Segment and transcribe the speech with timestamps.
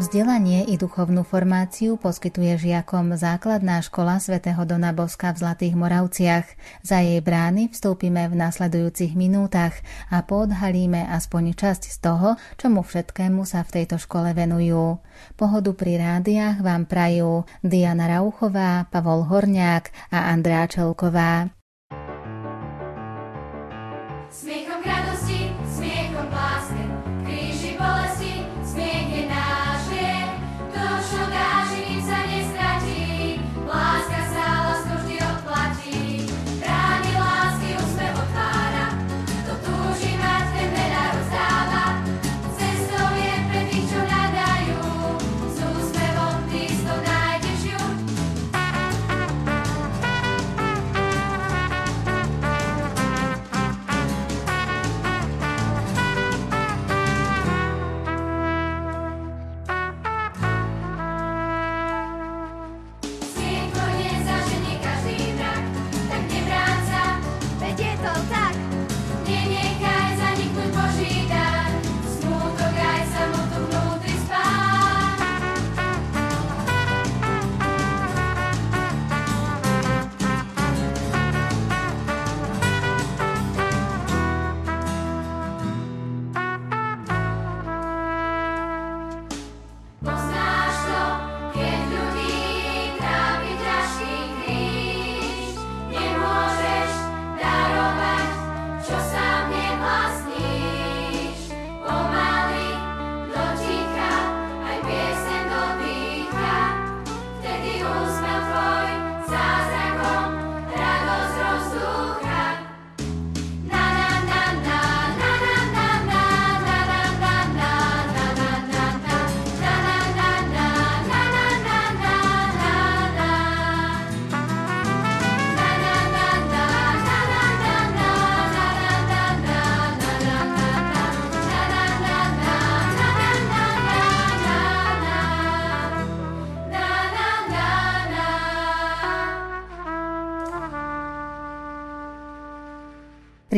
[0.00, 6.48] Vzdelanie i duchovnú formáciu poskytuje žiakom základná škola svätého Dona Boska v Zlatých Moravciach.
[6.80, 9.76] Za jej brány vstúpime v nasledujúcich minútach
[10.08, 15.04] a podhalíme aspoň časť z toho, čomu všetkému sa v tejto škole venujú.
[15.36, 21.52] Pohodu pri rádiách vám prajú Diana Rauchová, Pavol Horniák a Andrea Čelková.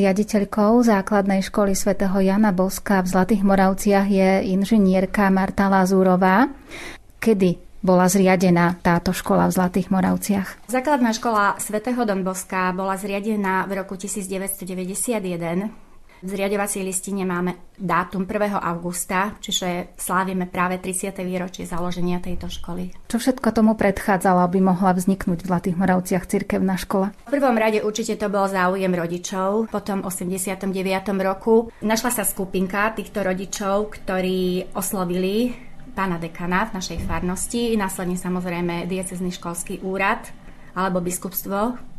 [0.02, 6.50] Riaditeľkou základnej školy svätého Jana Boska v Zlatých Moravciach je inžinierka Marta Lazúrová.
[7.22, 10.66] Kedy bola zriadená táto škola v Zlatých Moravciach?
[10.66, 15.70] Základná škola svätého Don Boska bola zriadená v roku 1991
[16.22, 18.54] v zriadovacej listine máme dátum 1.
[18.62, 21.10] augusta, čiže slávime práve 30.
[21.26, 22.94] výročie založenia tejto školy.
[23.10, 27.10] Čo všetko tomu predchádzalo, aby mohla vzniknúť v Zlatých Moravciach cirkevná škola?
[27.26, 29.66] V prvom rade určite to bol záujem rodičov.
[29.74, 30.70] Potom v 89.
[31.18, 35.58] roku našla sa skupinka týchto rodičov, ktorí oslovili
[35.92, 40.24] pána dekana v našej farnosti, následne samozrejme diecezný školský úrad
[40.72, 41.91] alebo biskupstvo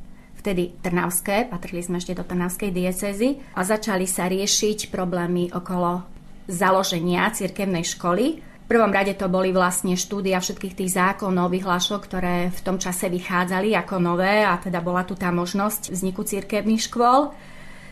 [0.44, 6.04] vtedy Trnavské, patrili sme ešte do Trnavskej diecezy a začali sa riešiť problémy okolo
[6.52, 8.44] založenia cirkevnej školy.
[8.44, 13.08] V prvom rade to boli vlastne štúdia všetkých tých zákonov, vyhlášok, ktoré v tom čase
[13.08, 17.31] vychádzali ako nové a teda bola tu tá možnosť vzniku cirkevných škôl.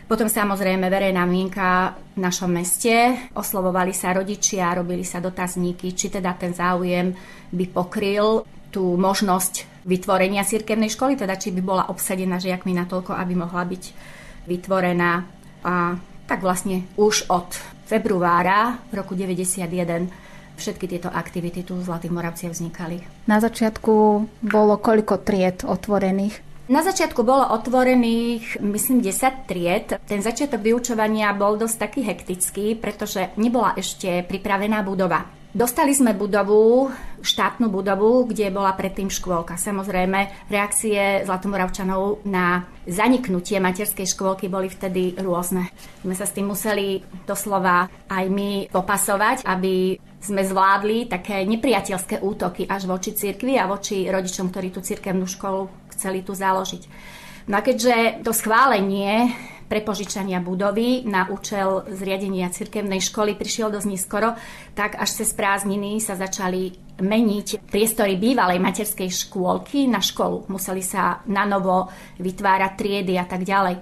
[0.04, 6.36] Potom samozrejme verejná mienka v našom meste, oslovovali sa rodičia, robili sa dotazníky, či teda
[6.36, 7.16] ten záujem
[7.48, 13.32] by pokryl tú možnosť vytvorenia cirkevnej školy, teda či by bola obsadená žiakmi natoľko, aby
[13.34, 13.84] mohla byť
[14.46, 15.26] vytvorená.
[15.62, 17.50] A tak vlastne už od
[17.86, 20.10] februára roku 91
[20.56, 23.02] všetky tieto aktivity tu v Zlatých Moravciach vznikali.
[23.26, 23.92] Na začiatku
[24.46, 26.52] bolo koľko tried otvorených?
[26.70, 29.98] Na začiatku bolo otvorených, myslím, 10 tried.
[30.06, 35.41] Ten začiatok vyučovania bol dosť taký hektický, pretože nebola ešte pripravená budova.
[35.52, 36.88] Dostali sme budovu,
[37.20, 39.60] štátnu budovu, kde bola predtým škôlka.
[39.60, 45.68] Samozrejme, reakcie Zlatomoravčanov na zaniknutie materskej škôlky boli vtedy rôzne.
[46.08, 52.64] My sa s tým museli doslova aj my popasovať, aby sme zvládli také nepriateľské útoky
[52.64, 56.82] až voči cirkvi a voči rodičom, ktorí tú cirkevnú školu chceli tu založiť.
[57.52, 59.28] No a keďže to schválenie
[59.72, 64.36] prepožičania budovy na účel zriadenia cirkevnej školy prišiel dosť neskoro,
[64.76, 70.52] tak až cez prázdniny sa začali meniť priestory bývalej materskej škôlky na školu.
[70.52, 71.88] Museli sa na novo
[72.20, 73.80] vytvárať triedy a tak ďalej.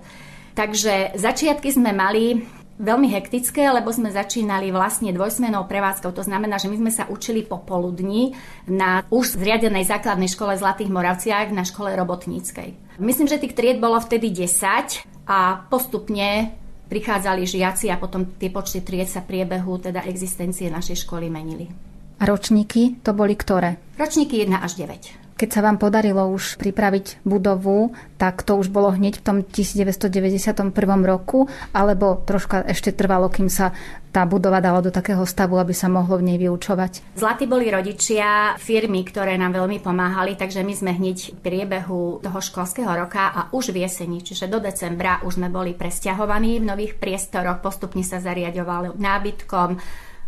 [0.54, 2.38] Takže začiatky sme mali
[2.80, 6.16] veľmi hektické, lebo sme začínali vlastne dvojsmenou prevádzkou.
[6.16, 8.32] To znamená, že my sme sa učili popoludní
[8.64, 12.96] na už zriadenej základnej škole Zlatých Moravciach na škole robotníckej.
[12.96, 16.56] Myslím, že tých tried bolo vtedy 10 a postupne
[16.90, 21.68] prichádzali žiaci a potom tie počty tried sa priebehu teda existencie našej školy menili.
[22.20, 23.78] A ročníky to boli ktoré?
[23.96, 25.19] Ročníky 1 až 9.
[25.40, 30.68] Keď sa vám podarilo už pripraviť budovu, tak to už bolo hneď v tom 1991
[31.08, 33.72] roku, alebo troška ešte trvalo, kým sa
[34.12, 37.16] tá budova dala do takého stavu, aby sa mohlo v nej vyučovať?
[37.16, 42.38] Zlatí boli rodičia firmy, ktoré nám veľmi pomáhali, takže my sme hneď v priebehu toho
[42.44, 47.00] školského roka a už v jeseni, čiže do decembra už sme boli presťahovaní v nových
[47.00, 49.68] priestoroch, postupne sa zariadovali nábytkom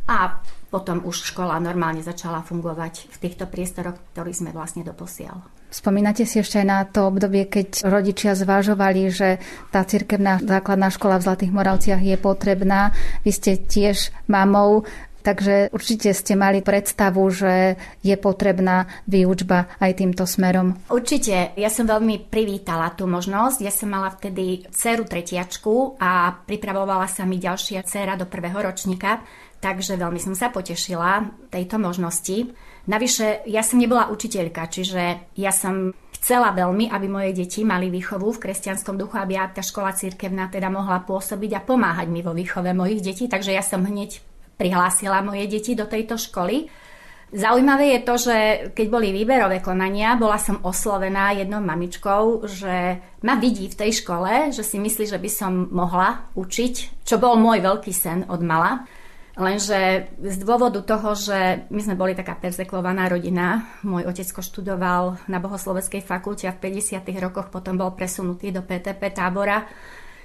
[0.08, 0.40] a
[0.72, 5.44] potom už škola normálne začala fungovať v týchto priestoroch, ktorých sme vlastne doposiaľ.
[5.68, 11.20] Spomínate si ešte aj na to obdobie, keď rodičia zvážovali, že tá cirkevná základná škola
[11.20, 12.92] v Zlatých Moravciach je potrebná.
[13.24, 14.84] Vy ste tiež mamou,
[15.24, 20.76] takže určite ste mali predstavu, že je potrebná výučba aj týmto smerom.
[20.92, 21.56] Určite.
[21.56, 23.64] Ja som veľmi privítala tú možnosť.
[23.64, 29.24] Ja som mala vtedy dceru tretiačku a pripravovala sa mi ďalšia dcera do prvého ročníka.
[29.62, 32.50] Takže veľmi som sa potešila tejto možnosti.
[32.90, 38.34] Navyše, ja som nebola učiteľka, čiže ja som chcela veľmi, aby moje deti mali výchovu
[38.34, 42.74] v kresťanskom duchu, aby tá škola církevná teda mohla pôsobiť a pomáhať mi vo výchove
[42.74, 43.30] mojich detí.
[43.30, 44.18] Takže ja som hneď
[44.58, 46.66] prihlásila moje deti do tejto školy.
[47.32, 48.36] Zaujímavé je to, že
[48.76, 54.50] keď boli výberové konania, bola som oslovená jednou mamičkou, že ma vidí v tej škole,
[54.52, 58.84] že si myslí, že by som mohla učiť, čo bol môj veľký sen od mala.
[59.32, 65.40] Lenže z dôvodu toho, že my sme boli taká perzekvovaná rodina, môj otecko študoval na
[65.40, 67.00] Bohosloveckej fakulte a v 50.
[67.16, 69.64] rokoch potom bol presunutý do PTP tábora.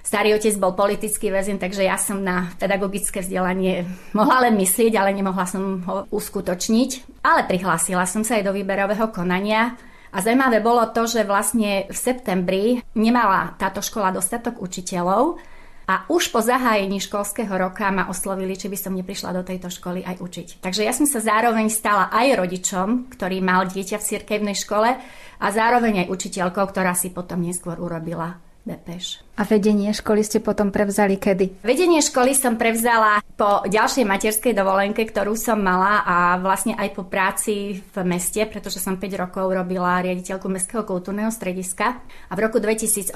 [0.03, 5.15] Starý otec bol politický väzen, takže ja som na pedagogické vzdelanie mohla len myslieť, ale
[5.15, 7.23] nemohla som ho uskutočniť.
[7.23, 9.75] Ale prihlásila som sa aj do výberového konania
[10.11, 15.39] a zaujímavé bolo to, že vlastne v septembri nemala táto škola dostatok učiteľov,
[15.87, 20.03] a už po zahájení školského roka ma oslovili, či by som neprišla do tejto školy
[20.03, 20.47] aj učiť.
[20.59, 24.99] Takže ja som sa zároveň stala aj rodičom, ktorý mal dieťa v cirkevnej škole
[25.39, 29.23] a zároveň aj učiteľkou, ktorá si potom neskôr urobila Depeš.
[29.39, 31.63] A vedenie školy ste potom prevzali kedy?
[31.63, 37.07] Vedenie školy som prevzala po ďalšej materskej dovolenke, ktorú som mala a vlastne aj po
[37.07, 42.03] práci v meste, pretože som 5 rokov robila riaditeľku Mestského kultúrneho strediska.
[42.27, 43.15] A v roku 2008,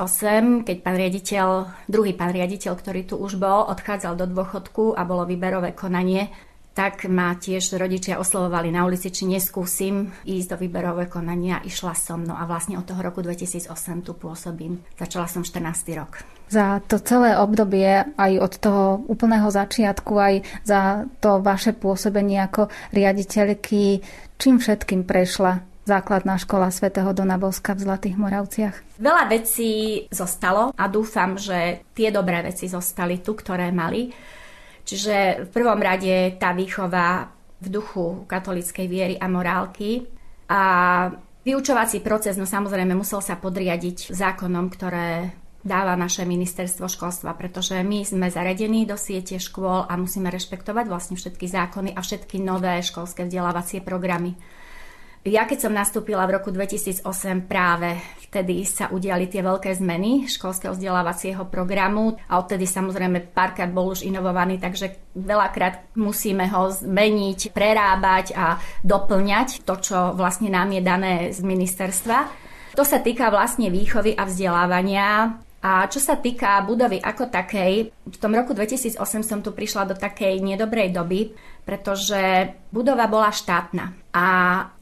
[0.64, 1.48] keď pán riaditeľ,
[1.92, 6.32] druhý pán riaditeľ, ktorý tu už bol, odchádzal do dôchodku a bolo výberové konanie,
[6.72, 11.60] tak ma tiež rodičia oslovovali na ulici, či neskúsim ísť do výberového konania.
[11.64, 13.68] Išla som, no a vlastne od toho roku 2008
[14.08, 14.80] tu pôsobím.
[14.96, 16.00] Začala som 14.
[16.00, 16.24] rok.
[16.52, 20.36] Za to celé obdobie, aj od toho úplného začiatku, aj
[20.68, 24.04] za to vaše pôsobenie ako riaditeľky,
[24.36, 28.76] čím všetkým prešla základná škola svätého Dona Boska v Zlatých Moravciach?
[29.02, 34.14] Veľa vecí zostalo a dúfam, že tie dobré veci zostali tu, ktoré mali.
[34.92, 37.32] Čiže v prvom rade tá výchova
[37.64, 40.04] v duchu katolíckej viery a morálky
[40.52, 40.62] a
[41.48, 45.32] vyučovací proces, no samozrejme musel sa podriadiť zákonom, ktoré
[45.64, 51.16] dáva naše ministerstvo školstva, pretože my sme zaradení do siete škôl a musíme rešpektovať vlastne
[51.16, 54.36] všetky zákony a všetky nové školské vzdelávacie programy.
[55.22, 57.06] Ja keď som nastúpila v roku 2008
[57.46, 57.94] práve
[58.26, 64.02] vtedy sa udiali tie veľké zmeny školského vzdelávacieho programu a odtedy samozrejme párkrát bol už
[64.02, 71.14] inovovaný, takže veľakrát musíme ho zmeniť, prerábať a doplňať to, čo vlastne nám je dané
[71.30, 72.18] z ministerstva.
[72.74, 78.18] To sa týka vlastne výchovy a vzdelávania a čo sa týka budovy ako takej, v
[78.18, 84.26] tom roku 2008 som tu prišla do takej nedobrej doby, pretože budova bola štátna a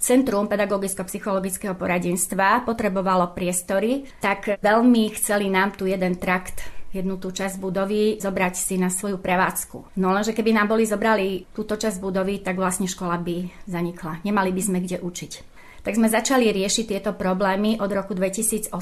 [0.01, 7.61] Centrum pedagogicko-psychologického poradenstva potrebovalo priestory, tak veľmi chceli nám tu jeden trakt jednu tú časť
[7.61, 10.01] budovy zobrať si na svoju prevádzku.
[10.01, 14.25] No lenže keby nám boli zobrali túto časť budovy, tak vlastne škola by zanikla.
[14.25, 15.31] Nemali by sme kde učiť.
[15.85, 18.73] Tak sme začali riešiť tieto problémy od roku 2008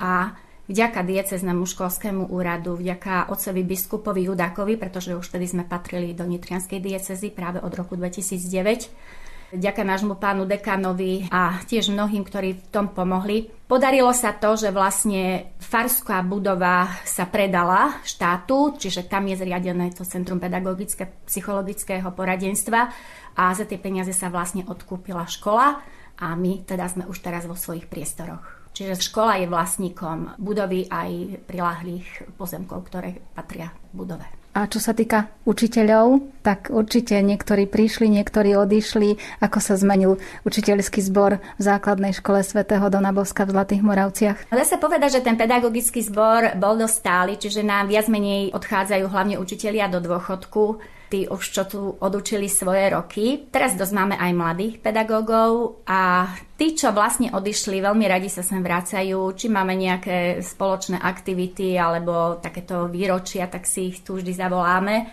[0.00, 0.32] a
[0.70, 6.78] vďaka dieceznému školskému úradu, vďaka otcovi biskupovi Judákovi, pretože už vtedy sme patrili do Nitrianskej
[6.78, 12.94] diecezy práve od roku 2009, Ďaká nášmu pánu dekanovi a tiež mnohým, ktorí v tom
[12.94, 13.50] pomohli.
[13.66, 20.06] Podarilo sa to, že vlastne farská budova sa predala štátu, čiže tam je zriadené to
[20.06, 22.94] Centrum pedagogické psychologického poradenstva
[23.34, 25.82] a za tie peniaze sa vlastne odkúpila škola
[26.14, 28.59] a my teda sme už teraz vo svojich priestoroch.
[28.70, 34.40] Čiže škola je vlastníkom budovy aj prilahlých pozemkov, ktoré patria budove.
[34.50, 39.38] A čo sa týka učiteľov, tak určite niektorí prišli, niektorí odišli.
[39.38, 44.50] Ako sa zmenil učiteľský zbor v základnej škole svätého Dona Boska v Zlatých Moravciach?
[44.50, 49.06] Dá sa povedať, že ten pedagogický zbor bol dosť stály, čiže nám viac menej odchádzajú
[49.06, 53.50] hlavne učitelia do dôchodku tí už čo tu odučili svoje roky.
[53.50, 58.62] Teraz dosť máme aj mladých pedagógov a tí, čo vlastne odišli, veľmi radi sa sem
[58.62, 65.10] vracajú, či máme nejaké spoločné aktivity alebo takéto výročia, tak si ich tu vždy zavoláme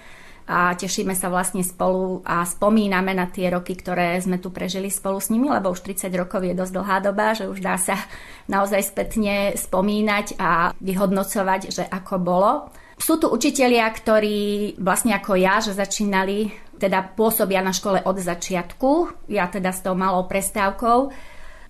[0.47, 5.19] a tešíme sa vlastne spolu a spomíname na tie roky, ktoré sme tu prežili spolu
[5.19, 7.99] s nimi, lebo už 30 rokov je dosť dlhá doba, že už dá sa
[8.47, 12.51] naozaj spätne spomínať a vyhodnocovať, že ako bolo.
[12.97, 16.49] Sú tu učitelia, ktorí vlastne ako ja, že začínali,
[16.81, 21.13] teda pôsobia na škole od začiatku, ja teda s tou malou prestávkou,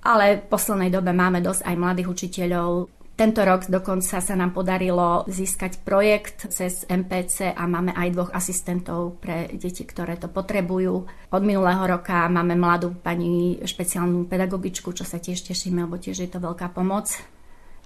[0.08, 2.72] ale v poslednej dobe máme dosť aj mladých učiteľov.
[3.18, 9.18] Tento rok dokonca sa nám podarilo získať projekt cez MPC a máme aj dvoch asistentov
[9.18, 10.96] pre deti, ktoré to potrebujú.
[11.34, 16.30] Od minulého roka máme mladú pani špeciálnu pedagogičku, čo sa tiež tešíme, lebo tiež je
[16.30, 17.10] to veľká pomoc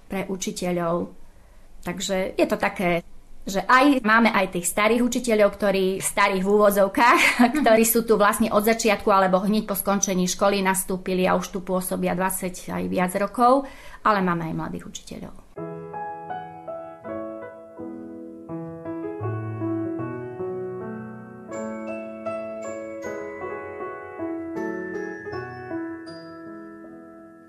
[0.04, 1.16] pre učiteľov.
[1.80, 3.00] Takže je to také
[3.42, 7.20] že aj máme aj tých starých učiteľov, ktorí starých v úvodzovkách,
[7.62, 11.58] ktorí sú tu vlastne od začiatku alebo hneď po skončení školy nastúpili a už tu
[11.62, 13.66] pôsobia 20 aj viac rokov,
[14.06, 15.34] ale máme aj mladých učiteľov.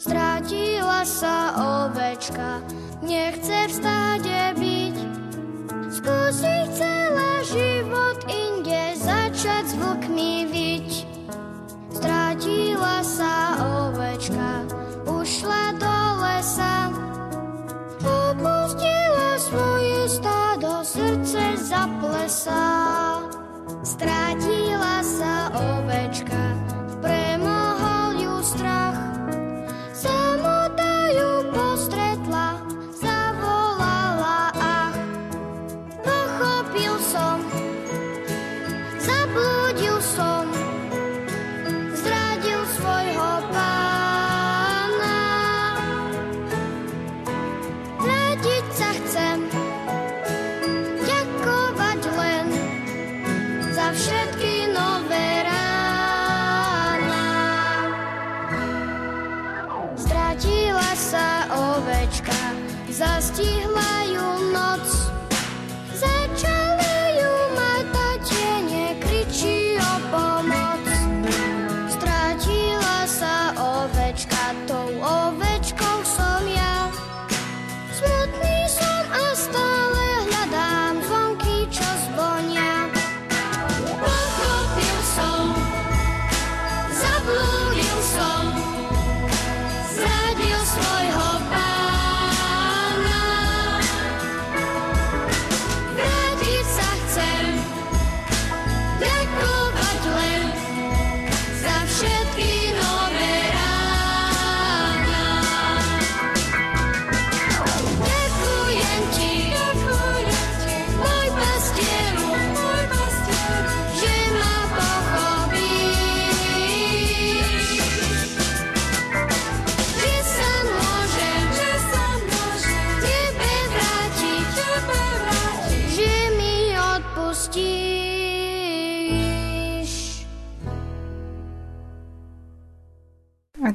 [0.03, 1.37] Strátila sa
[1.87, 2.59] ovečka,
[3.07, 4.51] nechce v stáde
[5.93, 10.33] Skúsi chcela život inde začať s vlkmi
[13.03, 14.65] sa ovečka,
[15.05, 16.89] ušla do lesa.
[18.01, 23.21] Opustila svoje stádo, srdce zaplesá.
[23.85, 26.62] Strátila sa ovečka,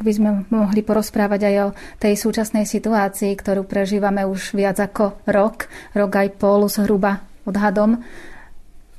[0.09, 5.69] by sme mohli porozprávať aj o tej súčasnej situácii, ktorú prežívame už viac ako rok,
[5.93, 8.01] rok aj pol zhruba odhadom.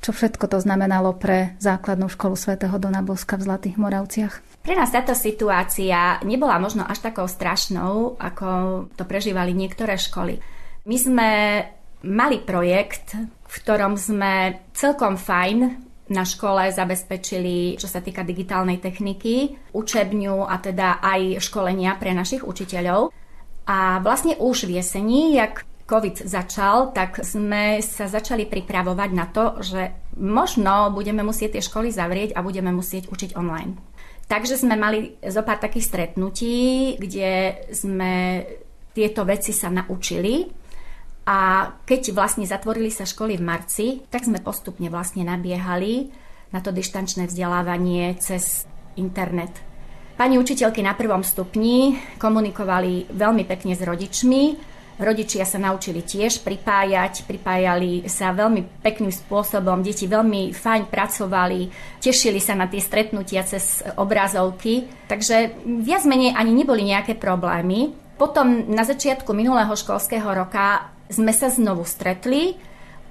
[0.00, 4.62] Čo všetko to znamenalo pre základnú školu svätého Dona Boska v Zlatých Moravciach?
[4.62, 8.48] Pre nás táto situácia nebola možno až takou strašnou, ako
[8.94, 10.40] to prežívali niektoré školy.
[10.88, 11.28] My sme
[12.06, 13.12] mali projekt,
[13.44, 20.58] v ktorom sme celkom fajn na škole zabezpečili, čo sa týka digitálnej techniky, učebňu a
[20.58, 23.14] teda aj školenia pre našich učiteľov.
[23.70, 29.58] A vlastne už v jeseni, jak COVID začal, tak sme sa začali pripravovať na to,
[29.62, 33.78] že možno budeme musieť tie školy zavrieť a budeme musieť učiť online.
[34.30, 38.46] Takže sme mali zo pár takých stretnutí, kde sme
[38.94, 40.46] tieto veci sa naučili
[41.30, 41.38] a
[41.86, 46.10] keď vlastne zatvorili sa školy v marci, tak sme postupne vlastne nabiehali
[46.50, 48.66] na to dištančné vzdelávanie cez
[48.98, 49.54] internet.
[50.18, 54.42] Pani učiteľky na prvom stupni komunikovali veľmi pekne s rodičmi,
[55.00, 61.72] Rodičia sa naučili tiež pripájať, pripájali sa veľmi pekným spôsobom, deti veľmi fajn pracovali,
[62.04, 67.96] tešili sa na tie stretnutia cez obrazovky, takže viac menej ani neboli nejaké problémy.
[68.20, 72.54] Potom na začiatku minulého školského roka sme sa znovu stretli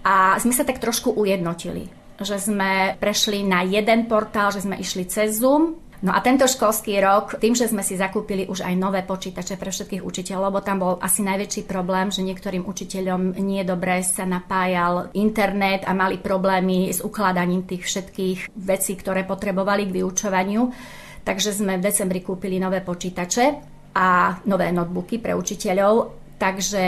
[0.02, 1.92] a sme sa tak trošku ujednotili.
[2.20, 6.96] že sme prešli na jeden portál, že sme išli cez Zoom, No a tento školský
[7.04, 10.80] rok, tým, že sme si zakúpili už aj nové počítače pre všetkých učiteľov, lebo tam
[10.80, 16.88] bol asi najväčší problém, že niektorým učiteľom nie dobre sa napájal internet a mali problémy
[16.88, 20.72] s ukladaním tých všetkých vecí, ktoré potrebovali k vyučovaniu.
[21.28, 23.46] Takže sme v decembri kúpili nové počítače
[23.92, 26.19] a nové notebooky pre učiteľov.
[26.40, 26.86] Takže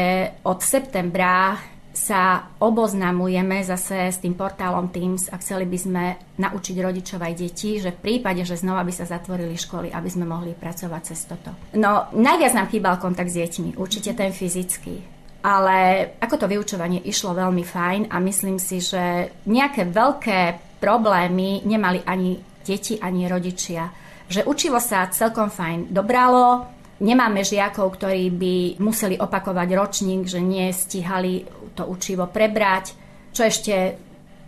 [0.47, 1.59] od septembra
[1.91, 6.03] sa oboznamujeme zase s tým portálom Teams a chceli by sme
[6.39, 10.23] naučiť rodičov aj deti, že v prípade, že znova by sa zatvorili školy, aby sme
[10.23, 11.51] mohli pracovať cez toto.
[11.75, 15.03] No, najviac nám chýbal kontakt s deťmi, určite ten fyzický.
[15.43, 20.39] Ale ako to vyučovanie išlo veľmi fajn a myslím si, že nejaké veľké
[20.79, 23.91] problémy nemali ani deti, ani rodičia.
[24.31, 25.91] Že učilo sa celkom fajn.
[25.91, 32.93] Dobralo, Nemáme žiakov, ktorí by museli opakovať ročník, že nestíhali to učivo prebrať.
[33.33, 33.73] Čo ešte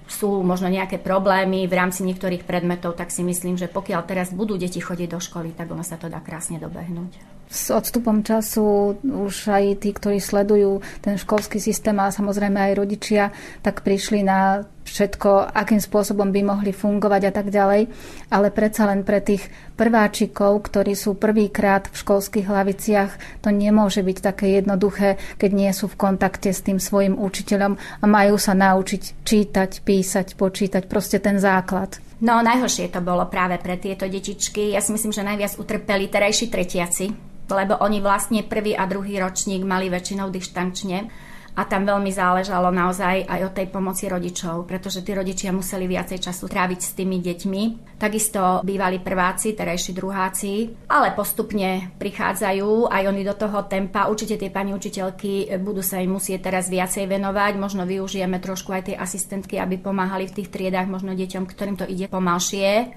[0.05, 4.53] sú možno nejaké problémy v rámci niektorých predmetov, tak si myslím, že pokiaľ teraz budú
[4.59, 7.42] deti chodiť do školy, tak ono sa to dá krásne dobehnúť.
[7.53, 13.29] S odstupom času už aj tí, ktorí sledujú ten školský systém a samozrejme aj rodičia,
[13.61, 17.93] tak prišli na všetko, akým spôsobom by mohli fungovať a tak ďalej.
[18.33, 23.11] Ale predsa len pre tých prváčikov, ktorí sú prvýkrát v školských hlaviciach,
[23.45, 28.05] to nemôže byť také jednoduché, keď nie sú v kontakte s tým svojim učiteľom a
[28.09, 32.01] majú sa naučiť čítať, písať, počítať, proste ten základ.
[32.23, 34.73] No najhoršie to bolo práve pre tieto detičky.
[34.73, 39.63] Ja si myslím, že najviac utrpeli terajší tretiaci, lebo oni vlastne prvý a druhý ročník
[39.67, 41.11] mali väčšinou dištančne
[41.53, 46.17] a tam veľmi záležalo naozaj aj od tej pomoci rodičov, pretože tí rodičia museli viacej
[46.17, 47.61] času tráviť s tými deťmi.
[48.01, 50.53] Takisto bývali prváci, terajší druháci,
[50.89, 54.09] ale postupne prichádzajú aj oni do toho tempa.
[54.09, 58.89] Určite tie pani učiteľky budú sa im musieť teraz viacej venovať, možno využijeme trošku aj
[58.89, 62.89] tie asistentky, aby pomáhali v tých triedách možno deťom, ktorým to ide pomalšie,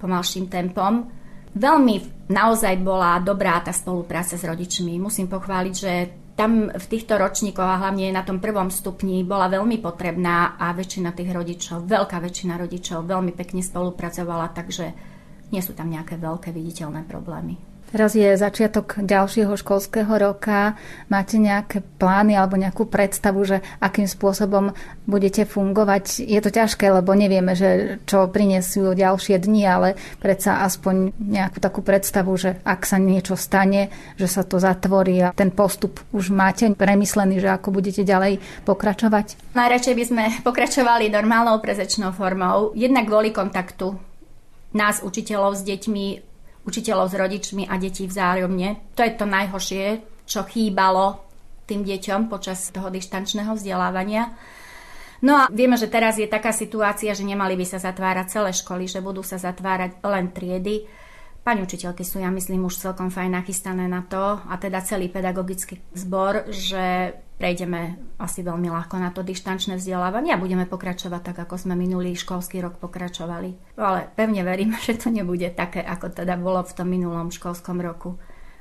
[0.00, 1.17] pomalším tempom.
[1.56, 5.00] Veľmi naozaj bola dobrá tá spolupráca s rodičmi.
[5.00, 5.92] Musím pochváliť, že
[6.38, 11.10] tam v týchto ročníkoch a hlavne na tom prvom stupni bola veľmi potrebná a väčšina
[11.10, 14.86] tých rodičov, veľká väčšina rodičov veľmi pekne spolupracovala, takže
[15.50, 17.67] nie sú tam nejaké veľké viditeľné problémy.
[17.88, 20.76] Teraz je začiatok ďalšieho školského roka.
[21.08, 24.76] Máte nejaké plány alebo nejakú predstavu, že akým spôsobom
[25.08, 26.20] budete fungovať?
[26.20, 29.88] Je to ťažké, lebo nevieme, že čo prinesú ďalšie dni, ale
[30.20, 33.88] predsa aspoň nejakú takú predstavu, že ak sa niečo stane,
[34.20, 38.36] že sa to zatvorí a ten postup už máte premyslený, že ako budete ďalej
[38.68, 39.56] pokračovať?
[39.56, 43.96] Najradšej by sme pokračovali normálnou prezečnou formou, jednak kvôli kontaktu
[44.76, 46.27] nás, učiteľov s deťmi,
[46.68, 48.92] učiteľov s rodičmi a detí vzájomne.
[48.92, 49.84] To je to najhoršie,
[50.28, 51.24] čo chýbalo
[51.64, 54.36] tým deťom počas toho dištančného vzdelávania.
[55.24, 58.86] No a vieme, že teraz je taká situácia, že nemali by sa zatvárať celé školy,
[58.86, 60.86] že budú sa zatvárať len triedy.
[61.42, 65.80] Pani učiteľky sú, ja myslím, už celkom fajn nachystané na to a teda celý pedagogický
[65.96, 71.54] zbor, že prejdeme asi veľmi ľahko na to dištančné vzdelávanie a budeme pokračovať tak, ako
[71.54, 73.78] sme minulý školský rok pokračovali.
[73.78, 78.18] Ale pevne verím, že to nebude také, ako teda bolo v tom minulom školskom roku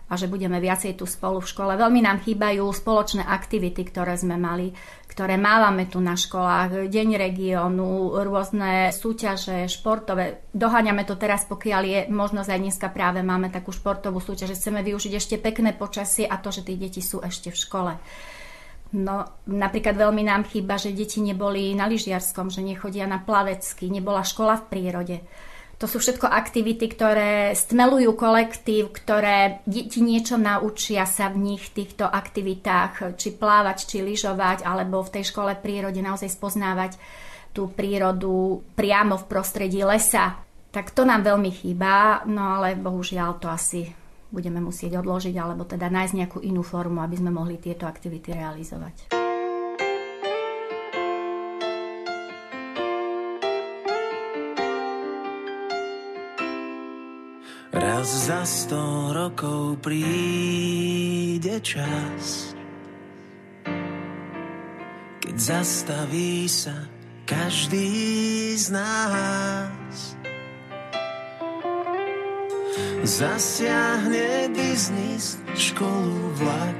[0.07, 1.75] a že budeme viacej tu spolu v škole.
[1.75, 4.71] Veľmi nám chýbajú spoločné aktivity, ktoré sme mali,
[5.11, 10.47] ktoré mávame tu na školách, Deň regiónu, rôzne súťaže, športové.
[10.55, 14.79] Doháňame to teraz, pokiaľ je možnosť aj dneska práve máme takú športovú súťaž, že chceme
[14.79, 17.93] využiť ešte pekné počasie a to, že tí deti sú ešte v škole.
[18.95, 24.23] No, napríklad veľmi nám chýba, že deti neboli na lyžiarskom, že nechodia na plavecky, nebola
[24.23, 25.17] škola v prírode.
[25.77, 31.83] To sú všetko aktivity, ktoré stmelujú kolektív, ktoré deti niečo naučia sa v nich v
[31.83, 36.97] týchto aktivitách, či plávať, či lyžovať, alebo v tej škole prírode naozaj spoznávať
[37.53, 40.41] tú prírodu priamo v prostredí lesa.
[40.73, 45.87] Tak to nám veľmi chýba, no ale bohužiaľ to asi budeme musieť odložiť alebo teda
[45.87, 49.11] nájsť nejakú inú formu, aby sme mohli tieto aktivity realizovať.
[57.77, 62.55] Raz za sto rokov príde čas,
[65.21, 66.73] keď zastaví sa
[67.27, 70.17] každý z nás
[73.07, 76.79] Zasiahne biznis, školu, vlak.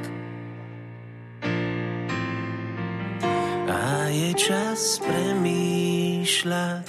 [3.68, 6.88] A je čas premýšľať.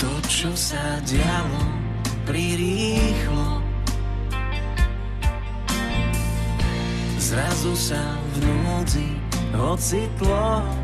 [0.00, 1.62] To, čo sa dialo
[2.26, 3.62] prirýchlo.
[7.20, 8.02] Zrazu sa
[8.34, 9.08] v núdzi
[9.56, 10.81] ocitlo.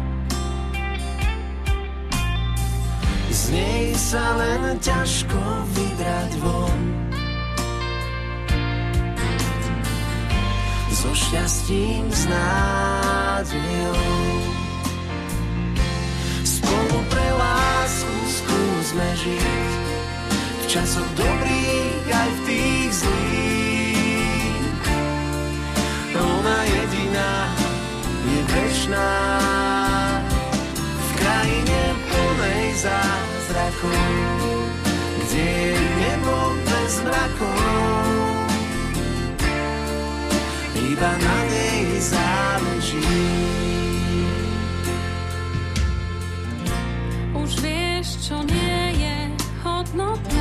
[3.28, 5.40] Z nej sa len ťažko
[5.76, 6.80] vybrať von.
[10.98, 14.02] So šťastím, s nádejou.
[16.42, 19.72] Spolu pre lásku skúsme žiť
[20.34, 24.84] v časoch dobrých aj v tých zlých.
[26.18, 27.32] Ona jediná
[28.26, 29.47] je večná
[32.78, 33.98] plnej zázrakov,
[35.26, 37.58] kde je nebo bez mrakov.
[40.78, 43.02] Iba na nej záleží.
[47.34, 49.16] Už vieš, čo nie je
[49.66, 50.37] hodnotné.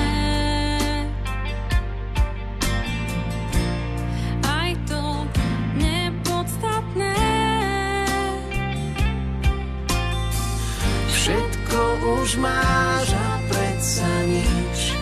[12.07, 14.95] Už máš a predsa nič.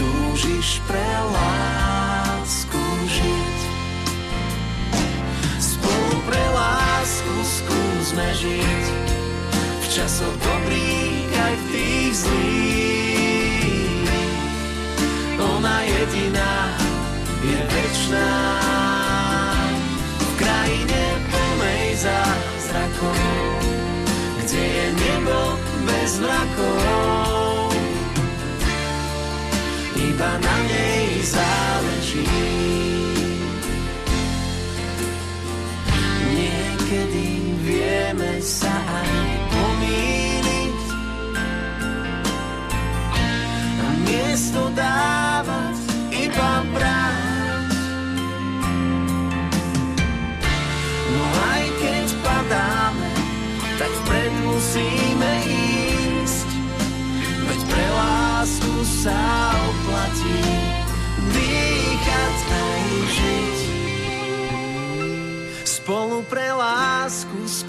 [0.00, 3.58] Túžiš pre lásku žiť.
[5.60, 8.84] Spolu pre lásku skúsme žiť.
[9.52, 14.08] V časoch dobrých aj v tých zlých.
[15.36, 16.72] Ona jediná
[17.44, 18.71] je večná.
[26.02, 27.70] Bez mrakov.
[29.94, 32.26] Iba na nej záleží.
[36.34, 37.31] Niekedy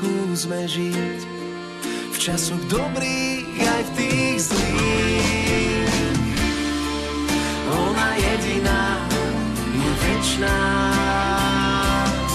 [0.04, 1.22] skúsme žiť
[2.12, 5.96] v časoch dobrých aj v tých zlých.
[7.72, 9.00] Ona jediná
[9.72, 10.60] je večná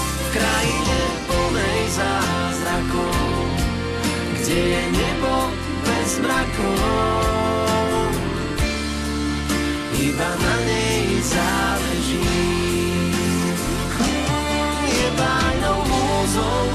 [0.01, 3.21] v krajine plnej zázrakov,
[4.41, 5.33] kde je nebo
[5.85, 8.09] bez mrakov.
[9.93, 12.33] Iba na nej záleží.
[14.89, 16.68] Je bájnou múzou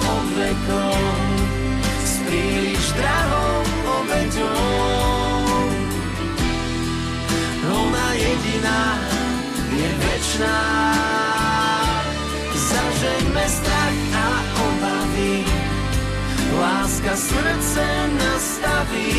[0.65, 0.97] vekov,
[2.01, 3.61] s príliš drahou
[4.01, 5.49] obeťou.
[7.69, 8.83] Ona jediná
[9.77, 10.61] je večná.
[12.55, 15.45] Zažeňme strach a obavy,
[16.57, 17.85] láska srdce
[18.17, 19.13] nastaví.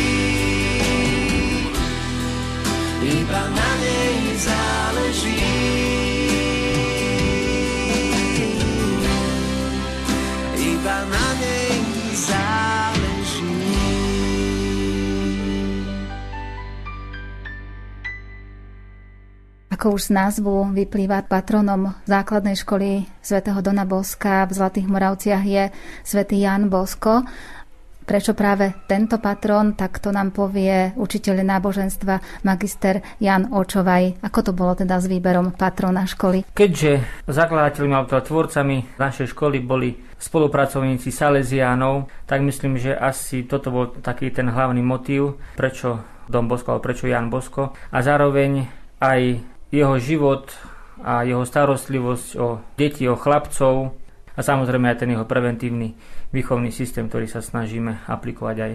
[3.06, 6.05] Iba na nej záleží.
[19.76, 25.68] Ako už z názvu vyplýva patronom základnej školy svätého Dona Boska v Zlatých Moravciach je
[26.00, 27.20] svätý Jan Bosko.
[28.08, 34.24] Prečo práve tento patron, tak to nám povie učiteľ náboženstva magister Jan Očovaj.
[34.24, 36.48] Ako to bolo teda s výberom patrona školy?
[36.56, 43.68] Keďže zakladateľmi alebo teda tvorcami našej školy boli spolupracovníci Salesiánov, tak myslím, že asi toto
[43.68, 46.00] bol taký ten hlavný motív, prečo
[46.32, 47.76] Dom Bosko alebo prečo Jan Bosko.
[47.92, 48.64] A zároveň
[49.04, 50.52] aj jeho život
[51.02, 53.92] a jeho starostlivosť o deti, o chlapcov
[54.36, 55.96] a samozrejme aj ten jeho preventívny
[56.32, 58.72] výchovný systém, ktorý sa snažíme aplikovať aj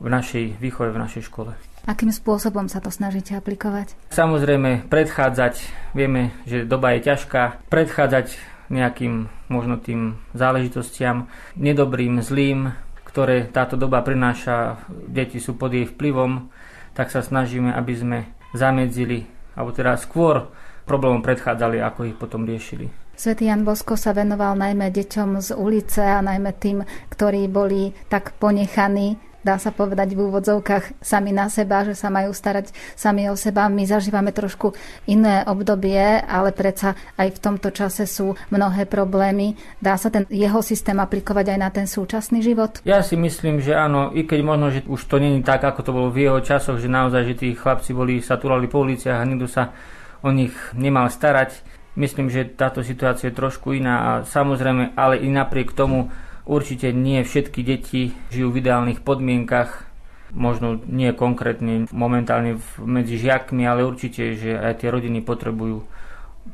[0.00, 1.54] v našej výchove, v našej škole.
[1.84, 3.92] Akým spôsobom sa to snažíte aplikovať?
[4.08, 5.54] Samozrejme predchádzať,
[5.92, 8.40] vieme, že doba je ťažká, predchádzať
[8.72, 11.28] nejakým možno tým záležitostiam
[11.60, 12.72] nedobrým, zlým,
[13.04, 16.48] ktoré táto doba prináša, deti sú pod jej vplyvom,
[16.96, 18.18] tak sa snažíme, aby sme
[18.56, 20.50] zamedzili, alebo teda skôr
[20.84, 22.92] problémom predchádzali, ako ich potom riešili.
[23.14, 26.82] Svetý Jan Bosko sa venoval najmä deťom z ulice a najmä tým,
[27.14, 32.32] ktorí boli tak ponechaní dá sa povedať v úvodzovkách sami na seba, že sa majú
[32.32, 33.68] starať sami o seba.
[33.68, 34.72] My zažívame trošku
[35.04, 39.60] iné obdobie, ale predsa aj v tomto čase sú mnohé problémy.
[39.78, 42.80] Dá sa ten jeho systém aplikovať aj na ten súčasný život?
[42.88, 45.94] Ja si myslím, že áno, i keď možno, že už to není tak, ako to
[45.94, 49.28] bolo v jeho časoch, že naozaj, že tí chlapci boli, sa turali po uliciach a
[49.28, 49.76] nikto sa
[50.24, 51.60] o nich nemal starať.
[51.94, 56.10] Myslím, že táto situácia je trošku iná a samozrejme, ale i napriek tomu
[56.44, 59.88] určite nie všetky deti žijú v ideálnych podmienkach,
[60.34, 65.86] možno nie konkrétne momentálne medzi žiakmi, ale určite, že aj tie rodiny potrebujú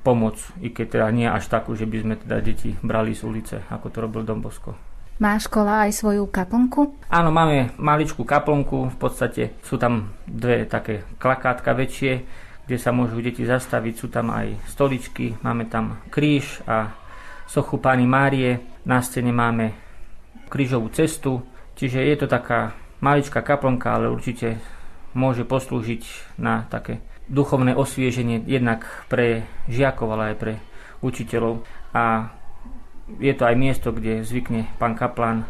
[0.07, 3.57] pomoc, i keď teda nie až takú, že by sme teda deti brali z ulice,
[3.67, 4.77] ako to robil Dombosko.
[5.21, 6.97] Má škola aj svoju kaplnku?
[7.13, 12.25] Áno, máme maličkú kaplnku, v podstate sú tam dve také klakátka väčšie,
[12.65, 16.95] kde sa môžu deti zastaviť, sú tam aj stoličky, máme tam kríž a
[17.51, 19.77] sochu Pány Márie, na scéne máme
[20.51, 21.45] krížovú cestu,
[21.79, 24.61] čiže je to taká maličká kaplnka, ale určite
[25.17, 30.53] môže poslúžiť na také duchovné osvieženie jednak pre žiakov, ale aj pre
[31.01, 31.63] učiteľov.
[31.95, 32.35] A
[33.19, 35.47] je to aj miesto, kde zvykne pán kaplan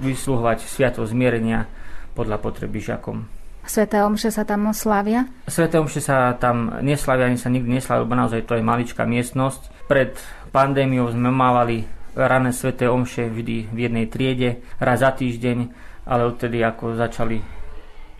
[0.00, 1.68] vysluhovať sviato zmierenia
[2.16, 3.28] podľa potreby žiakom.
[3.60, 5.28] Sveté omše sa tam oslavia?
[5.44, 9.86] Sveté omše sa tam neslavia, ani sa nikdy neslavia, lebo naozaj to je maličká miestnosť.
[9.86, 10.16] Pred
[10.50, 11.84] pandémiou sme mávali
[12.16, 14.50] rané sveté omše vždy v jednej triede,
[14.82, 15.58] raz za týždeň,
[16.06, 17.59] ale odtedy ako začali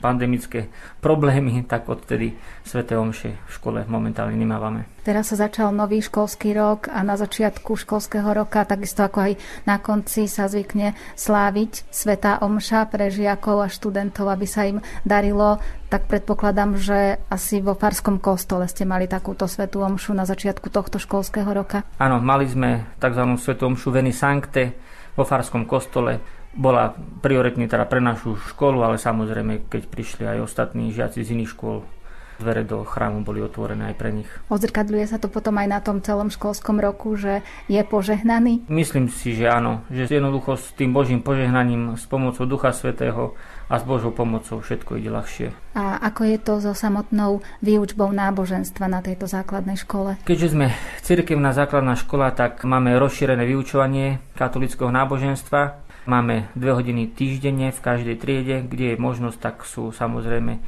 [0.01, 0.73] pandemické
[1.05, 2.35] problémy, tak odtedy
[2.65, 4.89] Svete Omše v škole momentálne nemávame.
[5.01, 9.33] Teraz sa začal nový školský rok a na začiatku školského roka, takisto ako aj
[9.65, 15.61] na konci sa zvykne sláviť Sveta Omša pre žiakov a študentov, aby sa im darilo.
[15.89, 21.01] Tak predpokladám, že asi vo Farskom kostole ste mali takúto Svetú Omšu na začiatku tohto
[21.01, 21.83] školského roka.
[21.97, 23.25] Áno, mali sme tzv.
[23.41, 24.77] Svetú Omšu Veni Sancte
[25.17, 30.91] vo Farskom kostole bola prioritne teda pre našu školu, ale samozrejme, keď prišli aj ostatní
[30.91, 31.87] žiaci z iných škôl,
[32.41, 34.31] dvere do chrámu boli otvorené aj pre nich.
[34.49, 38.65] Odzrkadľuje sa to potom aj na tom celom školskom roku, že je požehnaný?
[38.73, 39.85] Myslím si, že áno.
[39.93, 43.37] Že jednoducho s tým Božím požehnaním, s pomocou Ducha Svetého
[43.69, 45.53] a s Božou pomocou všetko ide ľahšie.
[45.77, 50.17] A ako je to so samotnou výučbou náboženstva na tejto základnej škole?
[50.25, 50.73] Keďže sme
[51.05, 58.19] cirkevná základná škola, tak máme rozšírené vyučovanie katolického náboženstva Máme dve hodiny týždenne v každej
[58.19, 60.59] triede, kde je možnosť, tak sú samozrejme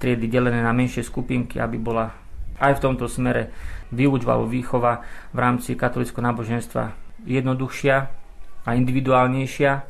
[0.00, 2.16] triedy delené na menšie skupinky, aby bola
[2.56, 3.52] aj v tomto smere
[3.92, 5.04] výučba alebo výchova
[5.36, 6.96] v rámci katolického náboženstva
[7.28, 7.96] jednoduchšia
[8.64, 9.84] a individuálnejšia.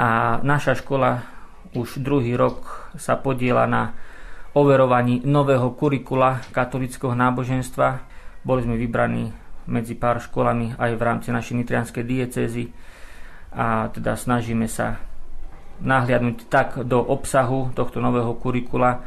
[0.00, 1.28] A naša škola
[1.76, 3.92] už druhý rok sa podiela na
[4.56, 8.00] overovaní nového kurikula katolického náboženstva.
[8.40, 9.36] Boli sme vybraní
[9.68, 12.72] medzi pár školami aj v rámci našej nitrianskej diecézy
[13.52, 15.00] a teda snažíme sa
[15.82, 19.02] nahliadnúť tak do obsahu tohto nového kurikula,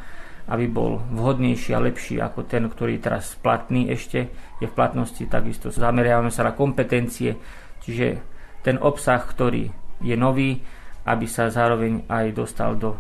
[0.46, 4.30] aby bol vhodnejší a lepší ako ten, ktorý teraz platný ešte,
[4.62, 7.34] je v platnosti, takisto zameriavame sa na kompetencie,
[7.82, 8.22] čiže
[8.62, 9.74] ten obsah, ktorý
[10.06, 10.62] je nový,
[11.06, 12.98] aby sa zároveň aj dostal do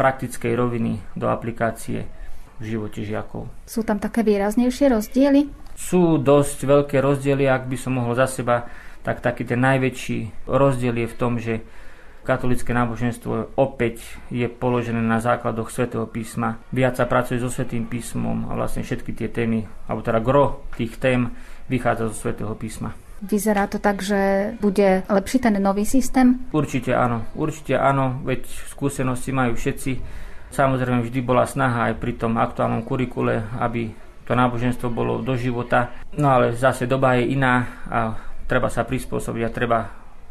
[0.00, 2.06] praktickej roviny, do aplikácie
[2.60, 3.50] v živote žiakov.
[3.68, 5.48] Sú tam také výraznejšie rozdiely?
[5.78, 8.66] Sú dosť veľké rozdiely, ak by som mohol za seba
[9.06, 11.60] tak taký ten najväčší rozdiel je v tom, že
[12.28, 16.60] katolické náboženstvo opäť je položené na základoch svätého písma.
[16.76, 21.00] Viac sa pracuje so svätým písmom a vlastne všetky tie témy, alebo teda gro tých
[21.00, 21.32] tém
[21.72, 22.92] vychádza zo svätého písma.
[23.24, 26.46] Vyzerá to tak, že bude lepší ten nový systém?
[26.54, 29.92] Určite áno, určite áno, veď skúsenosti majú všetci.
[30.52, 33.90] Samozrejme vždy bola snaha aj pri tom aktuálnom kurikule, aby
[34.28, 35.96] to náboženstvo bolo do života.
[36.14, 39.78] No ale zase doba je iná a treba sa prispôsobiť a treba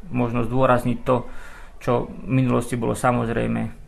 [0.09, 1.15] možno zdôrazniť to,
[1.77, 3.85] čo v minulosti bolo samozrejme.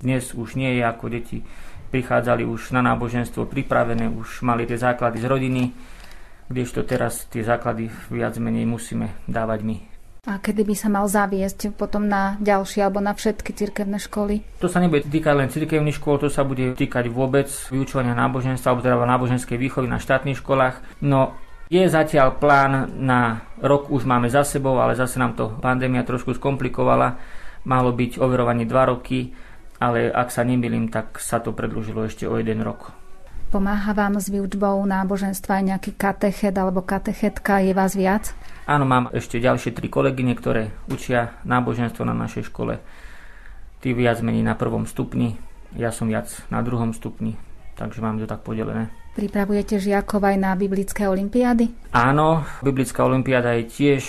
[0.00, 1.42] Dnes už nie je ako deti
[1.90, 5.62] prichádzali už na náboženstvo pripravené, už mali tie základy z rodiny,
[6.50, 9.76] kdežto teraz tie základy viac menej musíme dávať my.
[10.26, 14.42] A kedy by sa mal zaviesť potom na ďalšie alebo na všetky cirkevné školy?
[14.58, 18.82] To sa nebude týkať len cirkevných škôl, to sa bude týkať vôbec vyučovania náboženstva alebo
[18.82, 20.82] teda náboženskej výchovy na štátnych školách.
[20.98, 26.06] No je zatiaľ plán na rok, už máme za sebou, ale zase nám to pandémia
[26.06, 27.18] trošku skomplikovala.
[27.66, 29.34] Malo byť overovanie 2 roky,
[29.82, 32.94] ale ak sa nemýlim, tak sa to predlžilo ešte o jeden rok.
[33.50, 37.62] Pomáha vám s výučbou náboženstva aj nejaký katechet alebo katechetka?
[37.62, 38.34] Je vás viac?
[38.66, 42.82] Áno, mám ešte ďalšie tri kolegyne, ktoré učia náboženstvo na našej škole.
[43.82, 45.38] Tí viac menej na prvom stupni,
[45.78, 47.38] ja som viac na druhom stupni,
[47.76, 48.88] takže mám to tak podelené.
[49.16, 51.92] Pripravujete žiakov aj na biblické olimpiády?
[51.92, 54.02] Áno, biblická olimpiáda je tiež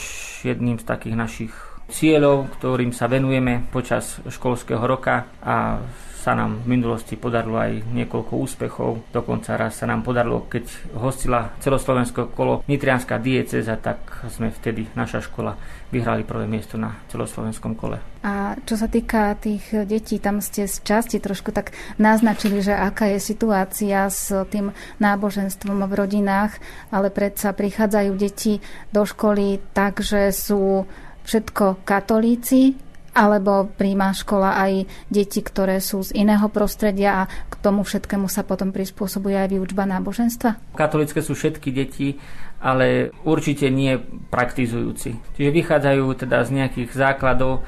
[0.43, 1.53] jedným z takých našich
[1.87, 5.79] cieľov, ktorým sa venujeme počas školského roka a
[6.27, 9.15] sa nám v minulosti podarilo aj niekoľko úspechov.
[9.15, 10.67] Dokonca raz sa nám podarilo, keď
[10.99, 15.55] hostila celoslovenské kolo Nitrianská dieceza, tak sme vtedy, naša škola,
[15.87, 18.03] vyhrali prvé miesto na celoslovenskom kole.
[18.27, 23.07] A čo sa týka tých detí, tam ste z časti trošku tak naznačili, že aká
[23.07, 26.59] je situácia s tým náboženstvom v rodinách,
[26.91, 28.59] ale predsa prichádzajú deti
[28.91, 30.83] do školy tak, že sú
[31.23, 32.75] všetko katolíci,
[33.17, 38.45] alebo príjma škola aj deti, ktoré sú z iného prostredia a k tomu všetkému sa
[38.45, 40.77] potom prispôsobuje aj výučba náboženstva?
[40.77, 42.21] Katolické sú všetky deti,
[42.61, 43.97] ale určite nie
[44.29, 45.17] praktizujúci.
[45.33, 47.65] Čiže vychádzajú teda z nejakých základov,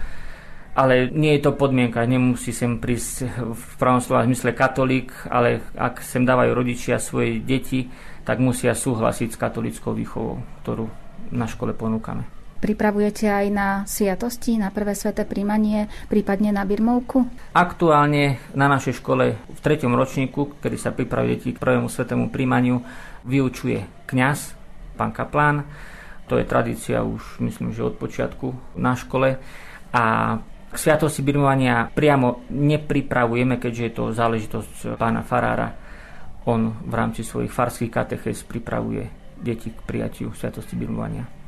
[0.78, 6.06] ale nie je to podmienka, nemusí sem prísť v pravom slova zmysle katolík, ale ak
[6.06, 7.90] sem dávajú rodičia svoje deti,
[8.22, 10.86] tak musia súhlasiť s katolickou výchovou, ktorú
[11.34, 12.39] na škole ponúkame.
[12.60, 17.24] Pripravujete aj na sviatosti, na prvé sveté príjmanie, prípadne na birmovku?
[17.56, 22.84] Aktuálne na našej škole v treťom ročníku, kedy sa pripravuje k prvému svetému príjmaniu,
[23.24, 24.60] vyučuje kňaz,
[25.00, 25.64] pán Kaplán.
[26.28, 29.40] To je tradícia už myslím, že od počiatku na škole.
[29.96, 30.04] A
[30.70, 35.80] k sviatosti birmovania priamo nepripravujeme, keďže je to záležitosť pána Farára.
[36.44, 39.08] On v rámci svojich farských katechéz pripravuje
[39.40, 41.39] deti k prijatiu sviatosti birmovania.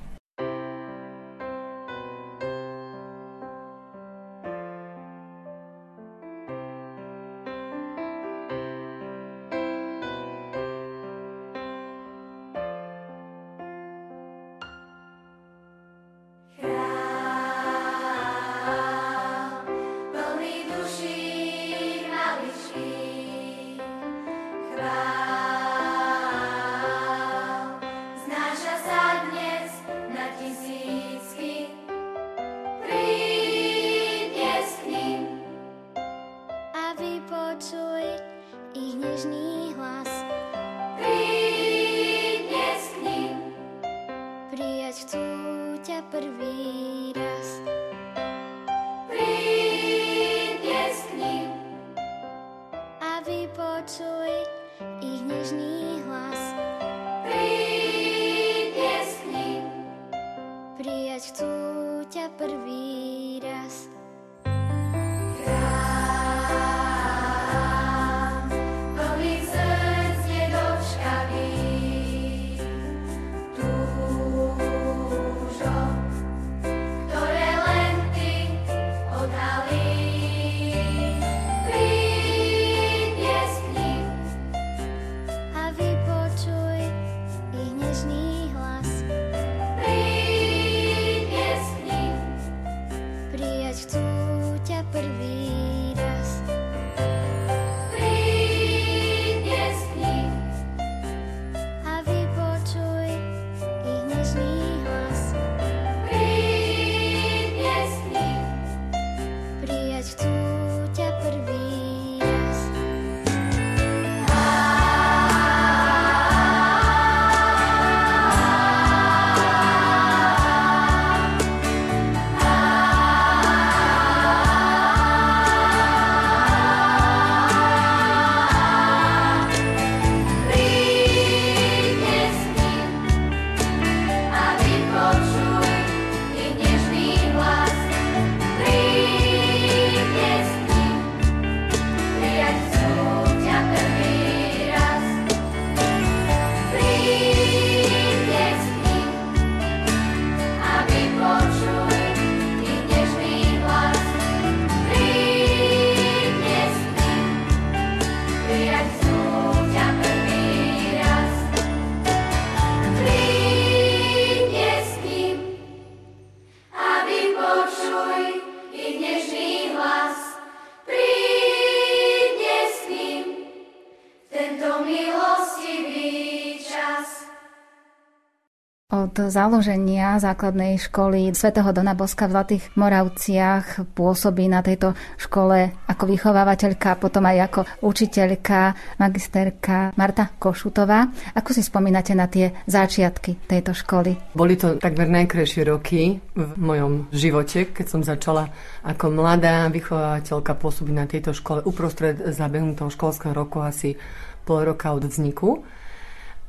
[179.31, 186.99] Založenia základnej školy svätého Dona Boska v Zlatých Moravciach pôsobí na tejto škole ako vychovávateľka,
[186.99, 191.07] potom aj ako učiteľka, magisterka Marta Košutová.
[191.31, 194.35] Ako si spomínate na tie začiatky tejto školy?
[194.35, 198.51] Boli to takmer najkrajšie roky v mojom živote, keď som začala
[198.83, 203.95] ako mladá vychovávateľka pôsobiť na tejto škole uprostred zabehnutého školského roku asi
[204.43, 205.63] pol roka od vzniku.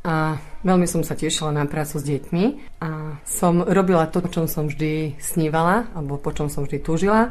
[0.02, 2.44] A veľmi som sa tešila na prácu s deťmi
[2.82, 7.30] a som robila to, čo som vždy snívala, alebo po čom som vždy túžila.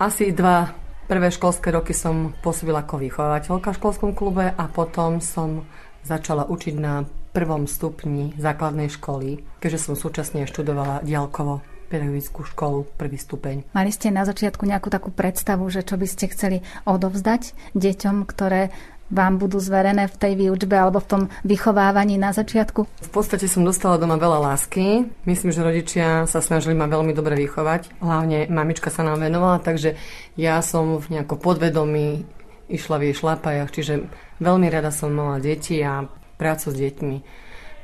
[0.00, 0.74] Asi dva
[1.10, 5.66] Prvé školské roky som pôsobila ako vychovateľka v školskom klube a potom som
[6.06, 7.02] začala učiť na
[7.34, 13.66] prvom stupni základnej školy, keďže som súčasne študovala diálkovo pedagogickú školu, prvý stupeň.
[13.74, 18.70] Mali ste na začiatku nejakú takú predstavu, že čo by ste chceli odovzdať deťom, ktoré
[19.10, 22.86] vám budú zverené v tej výučbe alebo v tom vychovávaní na začiatku?
[22.86, 25.10] V podstate som dostala doma veľa lásky.
[25.26, 28.00] Myslím, že rodičia sa snažili ma veľmi dobre vychovať.
[28.00, 29.98] Hlavne mamička sa nám venovala, takže
[30.38, 32.24] ja som v nejako podvedomí
[32.70, 34.06] išla v jej šlapajach, čiže
[34.38, 36.06] veľmi rada som mala deti a
[36.38, 37.16] prácu s deťmi.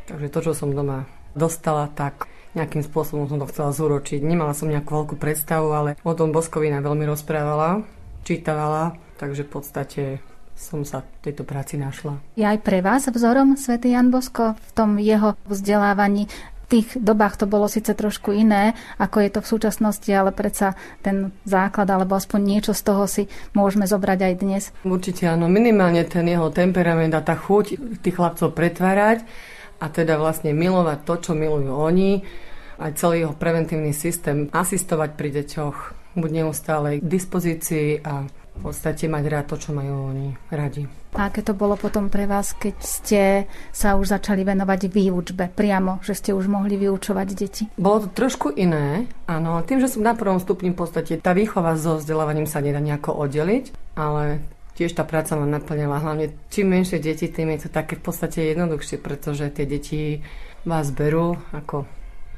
[0.07, 4.25] Takže to, čo som doma dostala, tak nejakým spôsobom som to chcela zúročiť.
[4.25, 7.85] Nemala som nejakú veľkú predstavu, ale o tom Boskovina veľmi rozprávala,
[8.25, 10.03] čítavala, takže v podstate
[10.57, 12.17] som sa v tejto práci našla.
[12.35, 16.27] Je aj pre vás vzorom svätý Jan Bosko v tom jeho vzdelávaní?
[16.67, 20.75] V tých dobách to bolo síce trošku iné, ako je to v súčasnosti, ale predsa
[20.99, 24.63] ten základ, alebo aspoň niečo z toho si môžeme zobrať aj dnes.
[24.83, 29.23] Určite áno, minimálne ten jeho temperament a tá chuť tých chlapcov pretvárať
[29.79, 32.27] a teda vlastne milovať to, čo milujú oni,
[32.83, 35.77] aj celý jeho preventívny systém, asistovať pri deťoch,
[36.19, 38.27] buď neustále k dispozícii a
[38.57, 40.89] v podstate mať rád to, čo majú oni radi.
[41.17, 43.23] A aké to bolo potom pre vás, keď ste
[43.73, 47.65] sa už začali venovať výučbe priamo, že ste už mohli vyučovať deti?
[47.81, 49.65] Bolo to trošku iné, áno.
[49.65, 53.17] Tým, že som na prvom stupni v podstate tá výchova so vzdelávaním sa nedá nejako
[53.17, 54.45] oddeliť, ale
[54.77, 56.05] tiež tá práca ma naplňala.
[56.05, 60.21] Hlavne čím menšie deti, tým je to také v podstate jednoduchšie, pretože tie deti
[60.69, 61.89] vás berú ako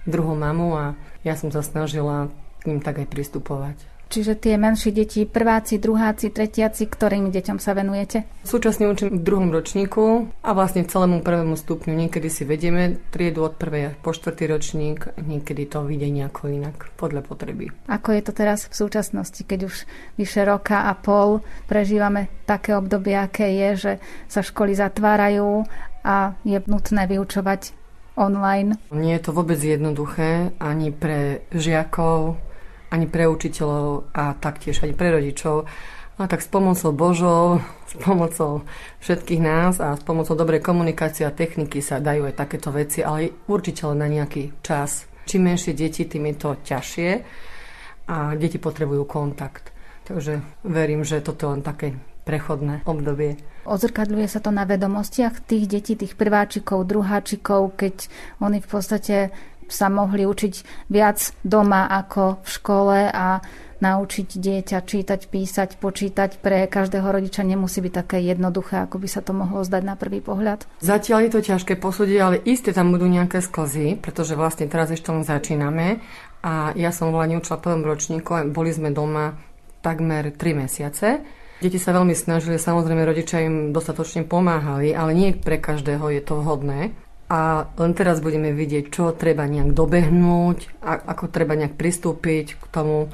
[0.06, 0.84] druhú mamu a
[1.26, 2.30] ja som sa snažila
[2.62, 3.76] k ním tak aj pristupovať.
[4.08, 8.24] Čiže tie menšie deti, prváci, druháci, tretiaci, ktorým deťom sa venujete?
[8.40, 11.92] Súčasne učím v druhom ročníku a vlastne celému prvému stupňu.
[11.92, 17.20] Niekedy si vedieme triedu od prvej po štvrtý ročník, niekedy to vyjde nejako inak, podľa
[17.20, 17.68] potreby.
[17.84, 19.84] Ako je to teraz v súčasnosti, keď už
[20.16, 23.92] vyše roka a pol prežívame také obdobie, aké je, že
[24.24, 25.68] sa školy zatvárajú
[26.00, 27.76] a je nutné vyučovať
[28.16, 28.80] online?
[28.88, 32.40] Nie je to vôbec jednoduché ani pre žiakov,
[32.88, 35.68] ani pre učiteľov a taktiež ani pre rodičov.
[36.18, 38.66] A tak s pomocou Božou, s pomocou
[38.98, 43.46] všetkých nás a s pomocou dobrej komunikácie a techniky sa dajú aj takéto veci, ale
[43.46, 45.06] určite len na nejaký čas.
[45.30, 47.10] Čím menšie deti, tým je to ťažšie
[48.10, 49.70] a deti potrebujú kontakt.
[50.10, 51.94] Takže verím, že toto je len také
[52.26, 53.38] prechodné obdobie.
[53.68, 58.08] Odzrkadľuje sa to na vedomostiach tých detí, tých prváčikov, druháčikov, keď
[58.40, 59.16] oni v podstate
[59.68, 63.38] sa mohli učiť viac doma ako v škole a
[63.78, 69.22] naučiť dieťa čítať, písať, počítať pre každého rodiča nemusí byť také jednoduché, ako by sa
[69.22, 70.66] to mohlo zdať na prvý pohľad.
[70.82, 75.14] Zatiaľ je to ťažké posúdiť, ale isté tam budú nejaké sklzy, pretože vlastne teraz ešte
[75.14, 76.02] len začíname
[76.42, 79.38] a ja som vlastne učila v prvom ročníku a boli sme doma
[79.78, 81.22] takmer 3 mesiace.
[81.58, 86.38] Deti sa veľmi snažili, samozrejme rodičia im dostatočne pomáhali, ale nie pre každého je to
[86.38, 86.94] vhodné
[87.28, 92.64] a len teraz budeme vidieť, čo treba nejak dobehnúť, a ako treba nejak pristúpiť k
[92.72, 93.12] tomu,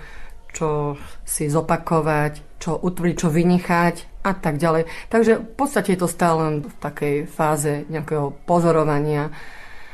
[0.55, 0.95] čo
[1.27, 4.87] si zopakovať, čo utvrdiť, čo vynechať a tak ďalej.
[5.11, 9.35] Takže v podstate je to stále len v takej fáze nejakého pozorovania,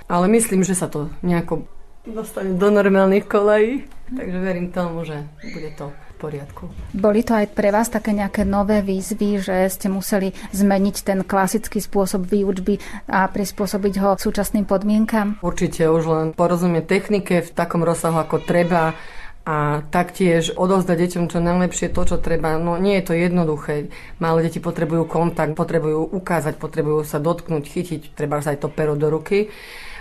[0.04, 1.64] ale myslím, že sa to nejako
[2.04, 5.88] dostane do normálnych kolejí, takže verím tomu, že bude to
[6.20, 6.68] poriadku.
[6.92, 11.80] Boli to aj pre vás také nejaké nové výzvy, že ste museli zmeniť ten klasický
[11.80, 12.76] spôsob výučby
[13.08, 15.40] a prispôsobiť ho súčasným podmienkam?
[15.40, 18.92] Určite už len porozumieť technike v takom rozsahu, ako treba
[19.40, 22.60] a taktiež odovzdať deťom čo najlepšie to, čo treba.
[22.60, 23.88] No nie je to jednoduché.
[24.20, 29.08] Malé deti potrebujú kontakt, potrebujú ukázať, potrebujú sa dotknúť, chytiť, treba aj to pero do
[29.08, 29.48] ruky.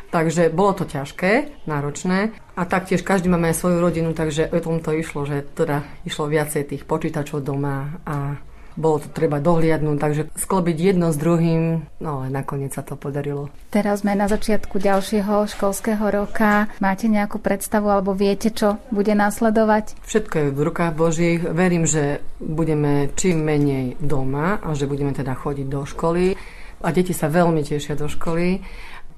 [0.10, 4.82] Takže bolo to ťažké, náročné a taktiež každý máme aj svoju rodinu, takže o tom
[4.82, 8.42] to išlo, že teda išlo viacej tých počítačov doma a
[8.80, 13.52] bolo to treba dohliadnúť, takže sklobiť jedno s druhým, no ale nakoniec sa to podarilo.
[13.76, 16.72] Teraz sme na začiatku ďalšieho školského roka.
[16.80, 20.00] Máte nejakú predstavu alebo viete, čo bude následovať?
[20.08, 21.44] Všetko je v rukách Božích.
[21.44, 26.40] Verím, že budeme čím menej doma a že budeme teda chodiť do školy.
[26.80, 28.64] A deti sa veľmi tešia do školy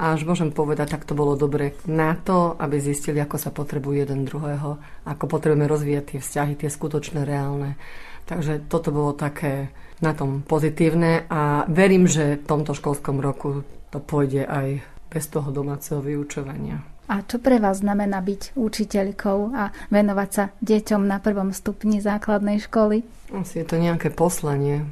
[0.02, 4.02] a až môžem povedať, tak to bolo dobre na to, aby zistili, ako sa potrebujú
[4.02, 7.78] jeden druhého, ako potrebujeme rozvíjať tie vzťahy, tie skutočné, reálne.
[8.26, 9.70] Takže toto bolo také
[10.02, 13.62] na tom pozitívne a verím, že v tomto školskom roku
[13.93, 14.82] to pôjde aj
[15.14, 16.82] bez toho domáceho vyučovania.
[17.06, 22.58] A čo pre vás znamená byť učiteľkou a venovať sa deťom na prvom stupni základnej
[22.58, 23.06] školy?
[23.36, 24.88] Asi je to nejaké poslanie.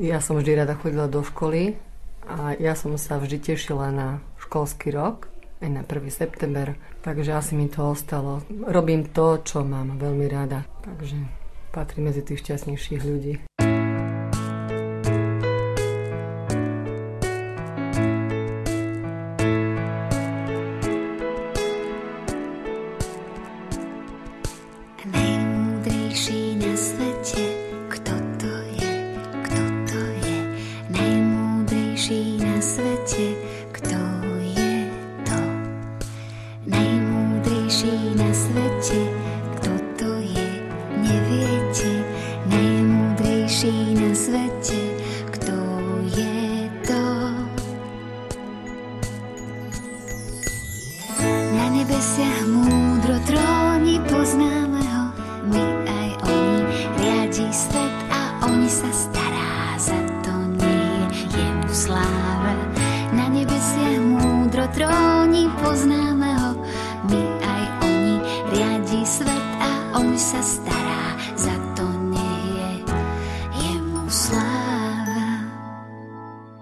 [0.00, 1.76] Ja som vždy rada chodila do školy
[2.24, 4.22] a ja som sa vždy tešila na
[4.54, 5.26] školský rok,
[5.58, 6.14] aj na 1.
[6.14, 8.46] september, takže asi mi to ostalo.
[8.70, 11.18] Robím to, čo mám veľmi rada, takže
[11.74, 13.34] patrí medzi tých šťastnejších ľudí.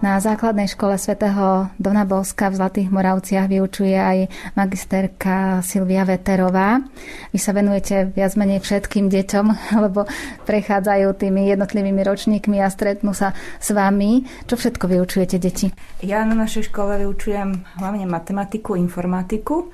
[0.03, 4.19] Na základnej škole svätého Dona Boska v Zlatých Moravciach vyučuje aj
[4.59, 6.83] magisterka Silvia Veterová.
[7.31, 9.47] Vy sa venujete viac menej všetkým deťom,
[9.87, 10.03] lebo
[10.43, 13.31] prechádzajú tými jednotlivými ročníkmi a stretnú sa
[13.63, 14.27] s vami.
[14.51, 15.71] Čo všetko vyučujete deti?
[16.03, 19.71] Ja na našej škole vyučujem hlavne matematiku, informatiku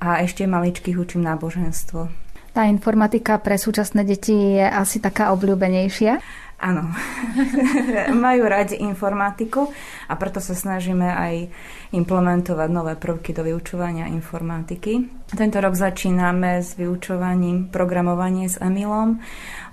[0.00, 2.24] a ešte maličkých učím náboženstvo.
[2.56, 6.16] Tá informatika pre súčasné deti je asi taká obľúbenejšia?
[6.56, 6.88] Áno,
[8.26, 9.68] majú radi informatiku
[10.08, 11.52] a preto sa snažíme aj
[11.92, 15.04] implementovať nové prvky do vyučovania informatiky.
[15.36, 19.20] Tento rok začíname s vyučovaním programovanie s Emilom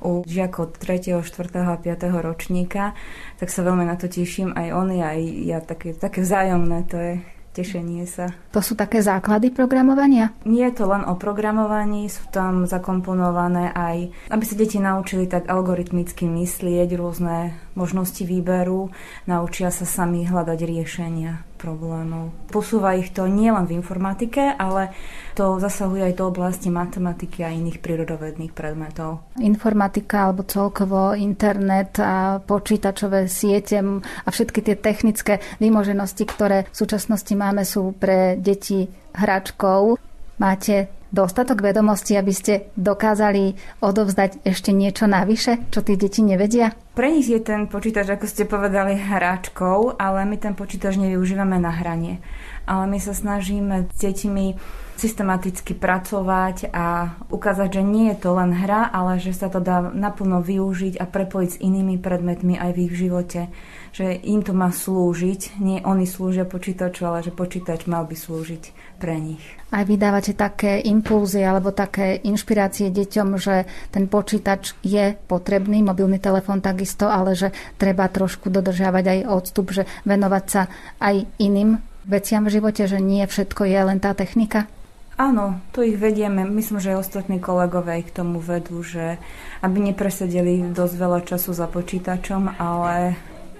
[0.03, 1.23] u žiakov 3., 4.
[1.63, 2.19] a 5.
[2.19, 2.91] ročníka,
[3.39, 7.13] tak sa veľmi na to teším aj oni, aj ja také, také vzájomné to je
[7.53, 8.33] tešenie sa.
[8.51, 10.33] To sú také základy programovania?
[10.43, 15.45] Nie je to len o programovaní, sú tam zakomponované aj, aby sa deti naučili tak
[15.45, 18.89] algoritmicky myslieť, rôzne možnosti výberu,
[19.25, 22.35] naučia sa sami hľadať riešenia problémov.
[22.51, 24.91] Posúva ich to nielen v informatike, ale
[25.31, 29.23] to zasahuje aj do oblasti matematiky a iných prírodovedných predmetov.
[29.39, 37.31] Informatika alebo celkovo internet a počítačové siete a všetky tie technické vymoženosti, ktoré v súčasnosti
[37.31, 39.95] máme, sú pre deti hračkou.
[40.41, 46.73] Máte dostatok vedomostí, aby ste dokázali odovzdať ešte niečo navyše, čo tí deti nevedia?
[46.97, 51.69] Pre nich je ten počítač, ako ste povedali, hráčkou, ale my ten počítač nevyužívame na
[51.73, 52.21] hranie.
[52.65, 54.45] Ale my sa snažíme s deťmi
[54.93, 59.89] systematicky pracovať a ukázať, že nie je to len hra, ale že sa to dá
[59.89, 63.49] naplno využiť a prepojiť s inými predmetmi aj v ich živote.
[63.93, 68.97] Že im to má slúžiť, nie oni slúžia počítaču, ale že počítač mal by slúžiť
[68.97, 69.45] pre nich.
[69.69, 76.65] Aj vydávate také impulzy alebo také inšpirácie deťom, že ten počítač je potrebný, mobilný telefón
[76.65, 80.65] takisto, ale že treba trošku dodržiavať aj odstup, že venovať sa
[80.97, 81.77] aj iným
[82.09, 84.65] veciam v živote, že nie všetko je len tá technika?
[85.13, 86.41] Áno, to ich vedieme.
[86.41, 89.21] Myslím, že aj ostatní kolegovia ich k tomu vedú, že
[89.61, 93.13] aby nepresedeli dosť veľa času za počítačom, ale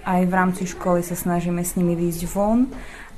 [0.04, 2.68] aj v rámci školy sa snažíme s nimi výjsť von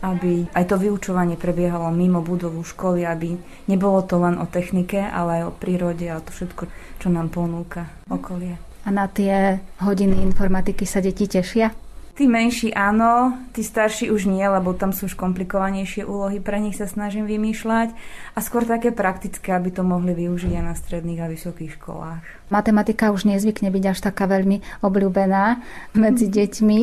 [0.04, 3.32] aby aj to vyučovanie prebiehalo mimo budovu školy, aby
[3.64, 6.68] nebolo to len o technike, ale aj o prírode a to všetko,
[7.00, 8.60] čo nám ponúka okolie.
[8.86, 11.85] A na tie hodiny informatiky sa deti tešia?
[12.16, 16.80] Tí menší áno, tí starší už nie, lebo tam sú už komplikovanejšie úlohy, pre nich
[16.80, 17.92] sa snažím vymýšľať.
[18.32, 22.24] A skôr také praktické, aby to mohli využiť aj na stredných a vysokých školách.
[22.48, 25.60] Matematika už nezvykne byť až taká veľmi obľúbená
[25.92, 26.80] medzi deťmi.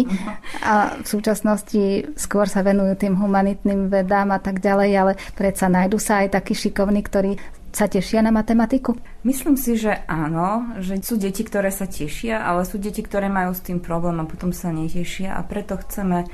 [0.70, 5.98] A v súčasnosti skôr sa venujú tým humanitným vedám a tak ďalej, ale predsa nájdu
[5.98, 7.42] sa aj takí šikovní, ktorí
[7.74, 8.94] sa tešia na matematiku?
[9.26, 13.58] Myslím si, že áno, že sú deti, ktoré sa tešia, ale sú deti, ktoré majú
[13.58, 16.30] s tým problém a potom sa netešia a preto chceme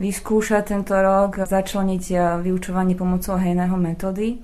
[0.00, 4.40] vyskúšať tento rok, začleniť eh, vyučovanie pomocou hejného metódy,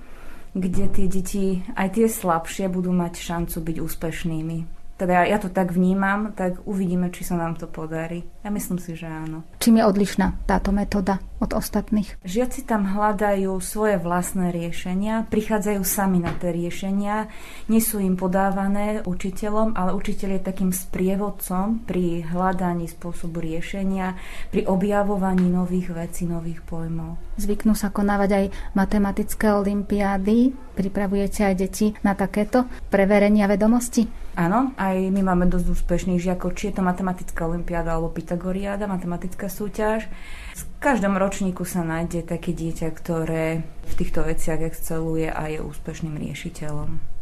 [0.53, 5.76] kde tie deti, aj tie slabšie, budú mať šancu byť úspešnými teda ja to tak
[5.76, 8.24] vnímam, tak uvidíme, či sa nám to podarí.
[8.40, 9.44] Ja myslím si, že áno.
[9.61, 12.16] Čím je odlišná táto metóda od ostatných?
[12.24, 17.28] Žiaci tam hľadajú svoje vlastné riešenia, prichádzajú sami na tie riešenia,
[17.68, 24.16] nie sú im podávané učiteľom, ale učiteľ je takým sprievodcom pri hľadaní spôsobu riešenia,
[24.49, 27.20] pri objavovaní nových vecí, nových pojmov.
[27.36, 30.57] Zvyknú sa konávať aj matematické olimpiády.
[30.72, 34.26] Pripravujete aj deti na takéto preverenia vedomosti?
[34.37, 39.49] Áno, aj my máme dosť úspešných žiakov, či je to matematická olimpiáda alebo Pythagoriáda, matematická
[39.49, 40.05] súťaž.
[40.53, 46.20] V každom ročníku sa nájde také dieťa, ktoré v týchto veciach exceluje a je úspešným
[46.20, 47.16] riešiteľom.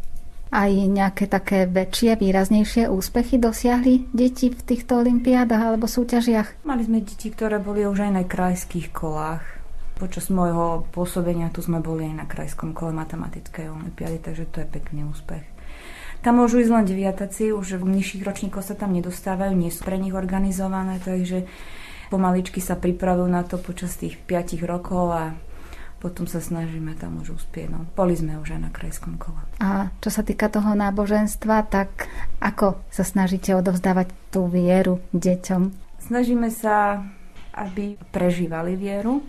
[0.55, 6.63] aj nejaké také väčšie, výraznejšie úspechy dosiahli deti v týchto olimpiádach alebo súťažiach?
[6.63, 9.43] Mali sme deti, ktoré boli už aj na krajských kolách.
[9.95, 14.67] Počas môjho pôsobenia tu sme boli aj na krajskom kole matematickej olimpiády, takže to je
[14.67, 15.54] pekný úspech.
[16.25, 20.01] Tam môžu ísť len deviataci, už v nižších ročníkoch sa tam nedostávajú, nie sú pre
[20.01, 21.45] nich organizované, takže
[22.09, 25.37] pomaličky sa pripravujú na to počas tých 5 rokov a
[26.01, 27.69] potom sa snažíme tam už uspieť.
[27.69, 29.41] No, boli sme už aj na krajskom kole.
[29.61, 32.09] A čo sa týka toho náboženstva, tak
[32.41, 35.63] ako sa snažíte odovzdávať tú vieru deťom?
[36.09, 37.05] Snažíme sa,
[37.53, 39.21] aby prežívali vieru,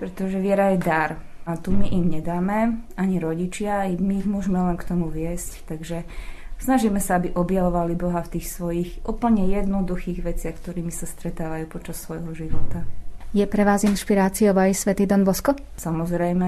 [0.00, 1.33] pretože viera je dar.
[1.44, 5.68] A tu my im nedáme, ani rodičia, my ich môžeme len k tomu viesť.
[5.68, 6.08] Takže
[6.56, 12.00] snažíme sa, aby objavovali Boha v tých svojich úplne jednoduchých veciach, ktorými sa stretávajú počas
[12.00, 12.88] svojho života.
[13.34, 15.58] Je pre vás inšpiráciou aj Svetý Don Bosko?
[15.76, 16.46] Samozrejme.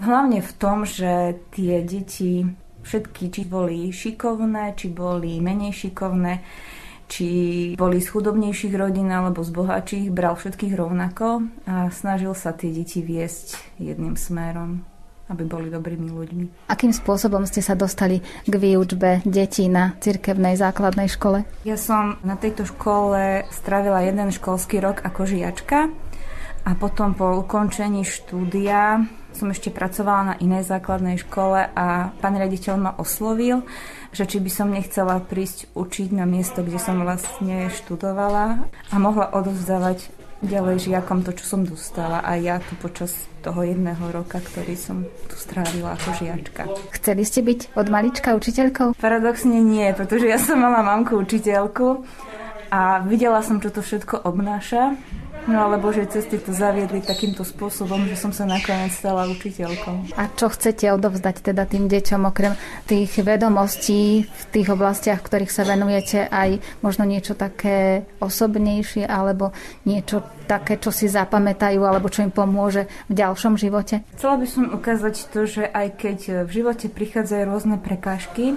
[0.00, 2.46] Hlavne v tom, že tie deti
[2.82, 6.40] všetky, či boli šikovné, či boli menej šikovné,
[7.12, 7.28] či
[7.76, 13.04] boli z chudobnejších rodín alebo z bohatších, bral všetkých rovnako a snažil sa tie deti
[13.04, 14.88] viesť jedným smerom
[15.32, 16.68] aby boli dobrými ľuďmi.
[16.68, 21.48] Akým spôsobom ste sa dostali k výučbe detí na cirkevnej základnej škole?
[21.64, 25.88] Ja som na tejto škole strávila jeden školský rok ako žiačka
[26.68, 32.74] a potom po ukončení štúdia som ešte pracovala na inej základnej škole a pán riaditeľ
[32.76, 33.64] ma oslovil,
[34.12, 39.32] že či by som nechcela prísť učiť na miesto, kde som vlastne študovala a mohla
[39.32, 43.14] odovzdávať ďalej žiakom to, čo som dostala a ja tu počas
[43.46, 46.62] toho jedného roka, ktorý som tu strávila ako žiačka.
[46.98, 48.98] Chceli ste byť od malička učiteľkou?
[48.98, 52.02] Paradoxne nie, pretože ja som mala mamku učiteľku
[52.74, 54.98] a videla som, čo to všetko obnáša
[55.50, 60.14] No alebo že cesty to zaviedli takýmto spôsobom, že som sa nakoniec stala učiteľkou.
[60.14, 62.54] A čo chcete odovzdať teda tým deťom, okrem
[62.86, 69.50] tých vedomostí v tých oblastiach, v ktorých sa venujete, aj možno niečo také osobnejšie, alebo
[69.82, 74.06] niečo také, čo si zapamätajú, alebo čo im pomôže v ďalšom živote?
[74.14, 78.54] Chcela by som ukázať to, že aj keď v živote prichádzajú rôzne prekážky,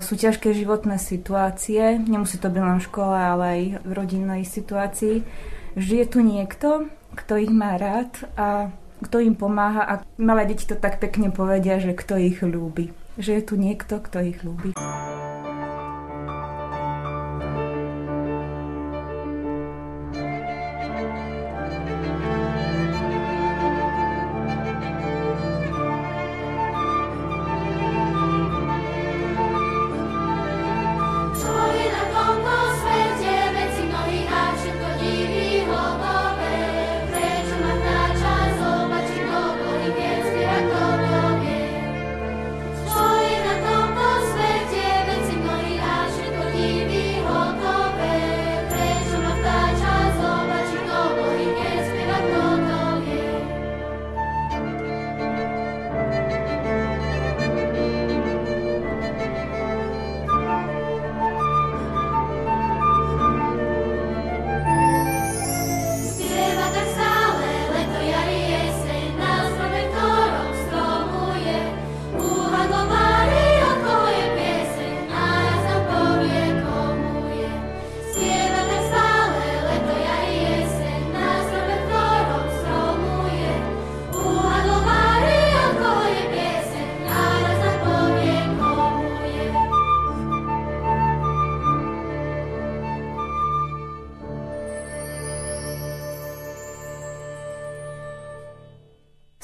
[0.00, 5.24] sú ťažké životné situácie, nemusí to byť len škole, ale aj v rodinnej situácii,
[5.76, 10.68] že je tu niekto, kto ich má rád a kto im pomáha a malé deti
[10.68, 12.92] to tak pekne povedia, že kto ich ľúbi.
[13.16, 14.76] Že je tu niekto, kto ich ľúbi.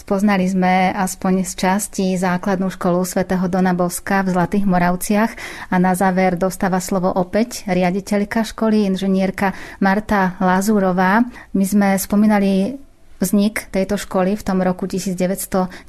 [0.06, 5.34] Spoznali sme aspoň z časti základnú školu svätého Dona Boska v Zlatých Moravciach
[5.66, 9.50] a na záver dostáva slovo opäť riaditeľka školy, inžinierka
[9.82, 11.26] Marta Lazurová.
[11.58, 12.78] My sme spomínali
[13.20, 15.88] vznik tejto školy v tom roku 1991,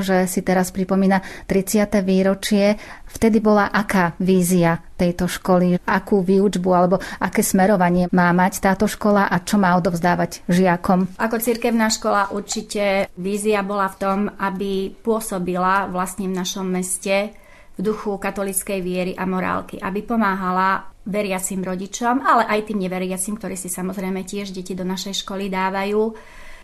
[0.00, 2.02] že si teraz pripomína 30.
[2.04, 2.76] výročie.
[3.08, 9.26] Vtedy bola aká vízia tejto školy, akú výučbu alebo aké smerovanie má mať táto škola
[9.26, 11.18] a čo má odovzdávať žiakom?
[11.18, 17.34] Ako cirkevná škola určite vízia bola v tom, aby pôsobila vlastne v našom meste
[17.82, 23.66] duchu katolickej viery a morálky, aby pomáhala veriacim rodičom, ale aj tým neveriacim, ktorí si
[23.66, 26.14] samozrejme tiež deti do našej školy dávajú.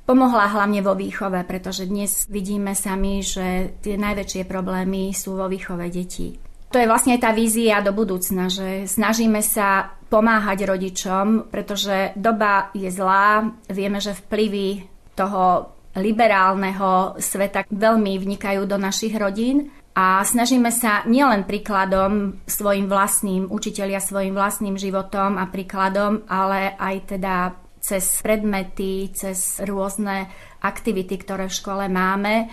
[0.07, 5.85] Pomohla hlavne vo výchove, pretože dnes vidíme sami, že tie najväčšie problémy sú vo výchove
[5.93, 6.39] detí.
[6.73, 12.89] To je vlastne tá vízia do budúcna, že snažíme sa pomáhať rodičom, pretože doba je
[12.89, 14.85] zlá, vieme, že vplyvy
[15.17, 23.51] toho liberálneho sveta veľmi vnikajú do našich rodín A snažíme sa nielen príkladom svojim vlastným,
[23.51, 30.31] učitelia svojim vlastným životom a príkladom, ale aj teda cez predmety, cez rôzne
[30.63, 32.47] aktivity, ktoré v škole máme,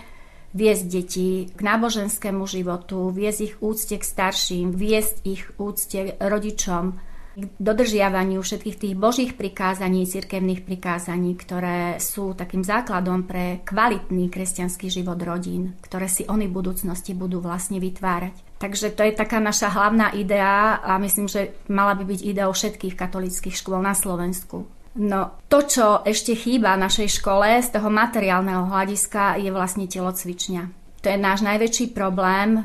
[0.58, 6.98] viesť deti k náboženskému životu, viesť ich úcte k starším, viesť ich úcte rodičom,
[7.36, 14.88] k dodržiavaniu všetkých tých božích prikázaní, cirkevných prikázaní, ktoré sú takým základom pre kvalitný kresťanský
[14.88, 18.56] život rodín, ktoré si oni v budúcnosti budú vlastne vytvárať.
[18.56, 22.96] Takže to je taká naša hlavná idea a myslím, že mala by byť ideou všetkých
[22.96, 24.64] katolických škôl na Slovensku.
[24.96, 30.62] No, to, čo ešte chýba našej škole z toho materiálneho hľadiska, je vlastne telocvičňa.
[31.04, 32.64] To je náš najväčší problém.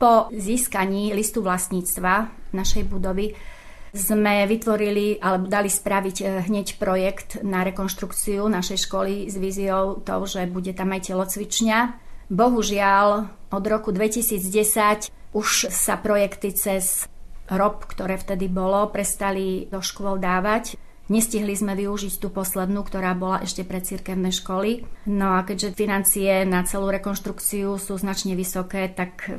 [0.00, 3.36] Po získaní listu vlastníctva našej budovy
[3.94, 10.24] sme vytvorili alebo dali spraviť eh, hneď projekt na rekonštrukciu našej školy s víziou toho,
[10.24, 11.78] že bude tam aj telocvičňa.
[12.26, 17.06] Bohužiaľ, od roku 2010 už sa projekty cez
[17.46, 20.74] ROB, ktoré vtedy bolo, prestali do škôl dávať.
[21.06, 24.82] Nestihli sme využiť tú poslednú, ktorá bola ešte pre cirkevné školy.
[25.06, 29.38] No a keďže financie na celú rekonštrukciu sú značne vysoké, tak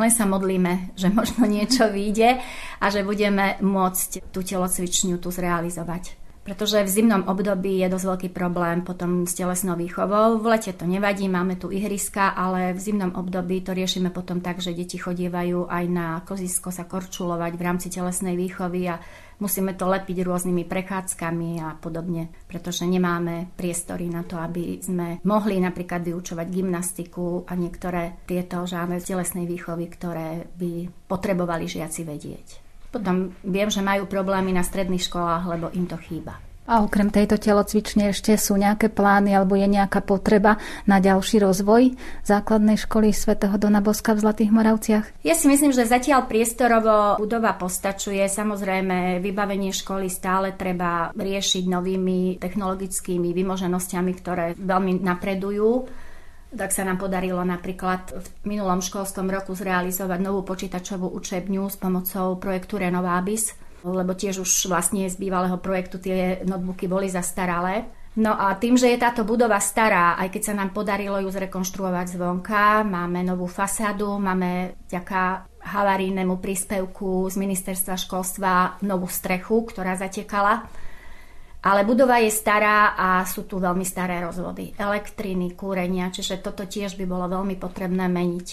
[0.00, 2.40] len sa modlíme, že možno niečo vyjde
[2.80, 6.16] a že budeme môcť tú telocvičňu tu zrealizovať.
[6.40, 10.40] Pretože v zimnom období je dosť veľký problém potom s telesnou výchovou.
[10.40, 14.64] V lete to nevadí, máme tu ihriska, ale v zimnom období to riešime potom tak,
[14.64, 18.96] že deti chodievajú aj na kozisko sa korčulovať v rámci telesnej výchovy a
[19.40, 25.58] musíme to lepiť rôznymi prechádzkami a podobne, pretože nemáme priestory na to, aby sme mohli
[25.58, 32.48] napríklad vyučovať gymnastiku a niektoré tieto žáne telesnej výchovy, ktoré by potrebovali žiaci vedieť.
[32.90, 36.49] Potom viem, že majú problémy na stredných školách, lebo im to chýba.
[36.70, 40.54] A okrem tejto telocvične ešte sú nejaké plány alebo je nejaká potreba
[40.86, 45.26] na ďalší rozvoj základnej školy svätého Dona Boska v Zlatých Moravciach?
[45.26, 48.22] Ja si myslím, že zatiaľ priestorovo budova postačuje.
[48.22, 55.90] Samozrejme, vybavenie školy stále treba riešiť novými technologickými vymoženosťami, ktoré veľmi napredujú
[56.50, 62.34] tak sa nám podarilo napríklad v minulom školskom roku zrealizovať novú počítačovú učebňu s pomocou
[62.42, 63.54] projektu Renovabis,
[63.84, 67.88] lebo tiež už vlastne z bývalého projektu tie notebooky boli zastaralé.
[68.18, 72.18] No a tým, že je táto budova stará, aj keď sa nám podarilo ju zrekonštruovať
[72.18, 80.66] zvonka, máme novú fasádu, máme vďaka havarijnému príspevku z ministerstva školstva novú strechu, ktorá zatekala.
[81.60, 84.72] Ale budova je stará a sú tu veľmi staré rozvody.
[84.80, 88.48] Elektriny, kúrenia, čiže toto tiež by bolo veľmi potrebné meniť.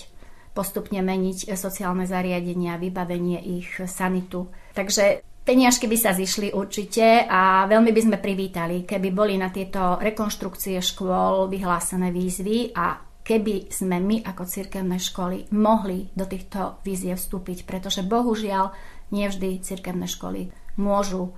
[0.52, 4.52] Postupne meniť sociálne zariadenia, vybavenie ich, sanitu.
[4.78, 9.98] Takže peniažky by sa zišli určite a veľmi by sme privítali, keby boli na tieto
[9.98, 17.18] rekonštrukcie škôl vyhlásené výzvy a keby sme my ako cirkevné školy mohli do týchto víziev
[17.18, 18.70] vstúpiť, pretože bohužiaľ
[19.10, 21.34] nevždy cirkevné školy môžu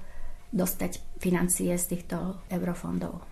[0.51, 3.23] dostať financie z týchto eurofondov.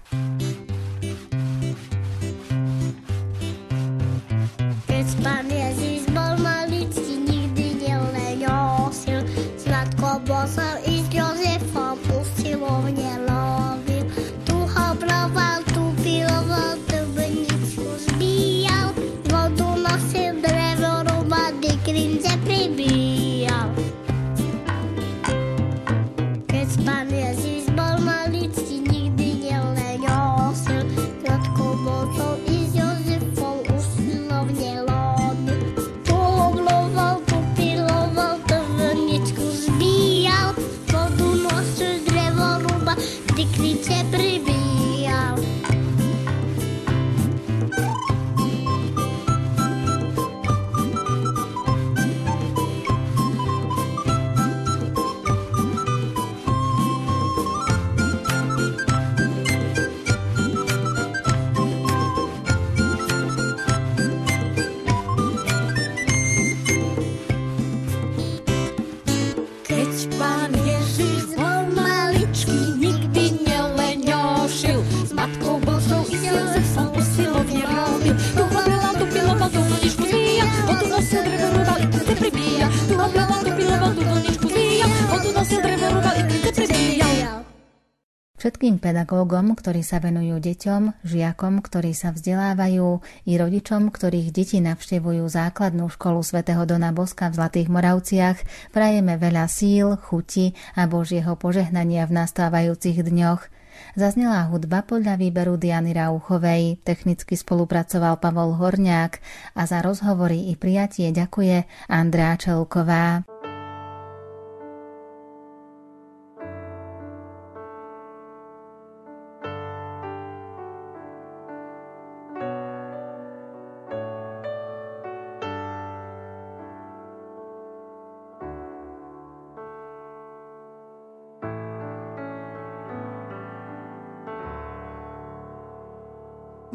[88.68, 95.24] Všetkým pedagógom, ktorí sa venujú deťom, žiakom, ktorí sa vzdelávajú, i rodičom, ktorých deti navštevujú
[95.24, 98.44] základnú školu svätého Dona Boska v Zlatých Moravciach,
[98.76, 103.48] prajeme veľa síl, chuti a Božieho požehnania v nastávajúcich dňoch.
[103.96, 109.24] Zaznela hudba podľa výberu Diany Rauchovej, technicky spolupracoval Pavol Horňák
[109.56, 113.24] a za rozhovory i prijatie ďakuje Andrá Čelková.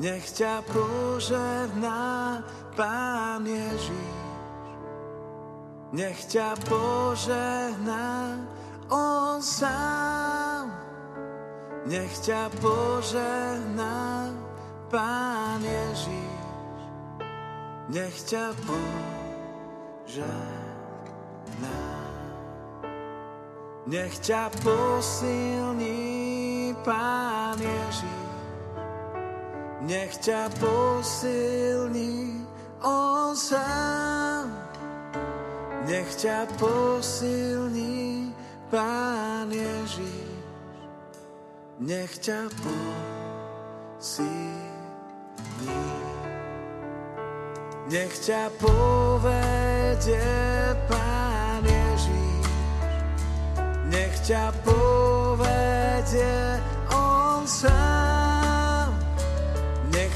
[0.02, 2.42] Nech ťa požehná
[2.74, 4.18] Pán Ježiš.
[5.94, 8.34] Nech ťa požehná
[8.90, 10.74] On sám.
[11.86, 14.26] Nech ťa požehná
[14.90, 16.34] Pán Ježiš.
[17.86, 20.34] Nech ťa požehná.
[23.86, 25.94] Nech ťa posilní
[26.82, 28.21] Pán Ježiš
[29.82, 32.46] nech ťa posilní
[32.82, 34.50] On sám.
[35.86, 38.30] Nech ťa posilní
[38.70, 40.30] Pán Ježiš.
[41.82, 42.46] Nech ťa
[43.98, 44.62] posilní.
[47.90, 50.22] Nech ťa povedie
[50.86, 52.46] Pán Ježiš.
[53.90, 56.51] Nech ťa povedie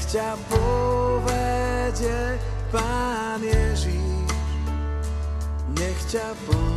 [0.07, 2.39] ťa povedie
[2.71, 4.31] Pán Ježíš,
[5.75, 6.71] nech ťa povedie.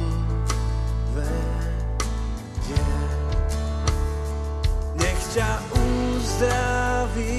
[4.98, 7.38] Nech ťa uzdraví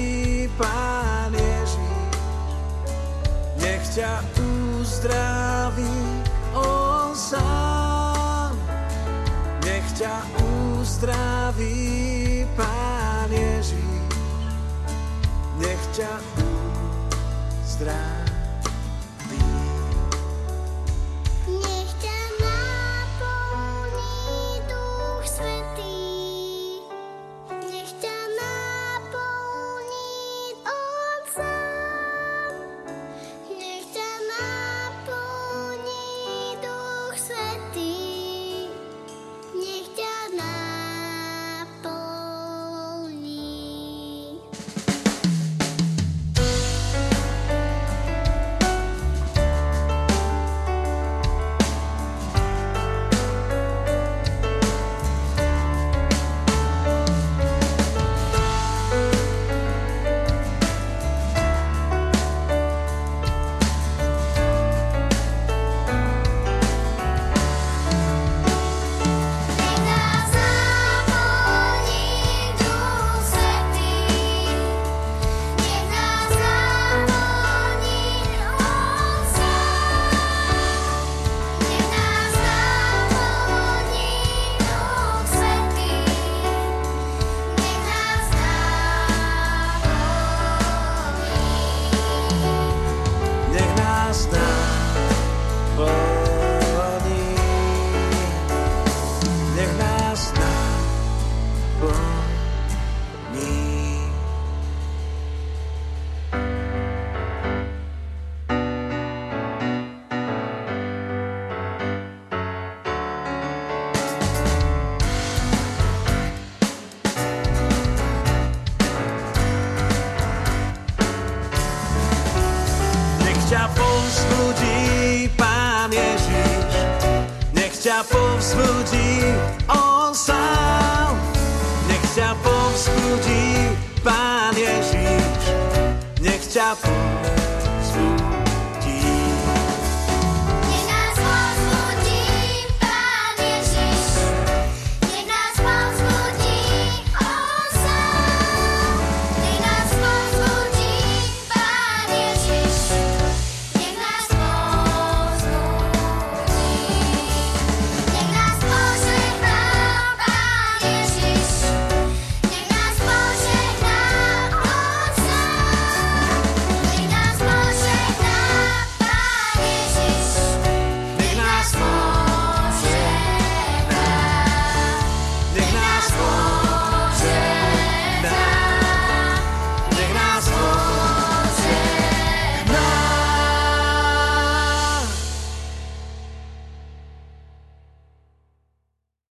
[0.56, 2.16] Pán Ježíš,
[3.60, 6.24] nech ťa uzdraví
[6.56, 8.56] On sám,
[9.60, 12.01] nech ťa uzdraví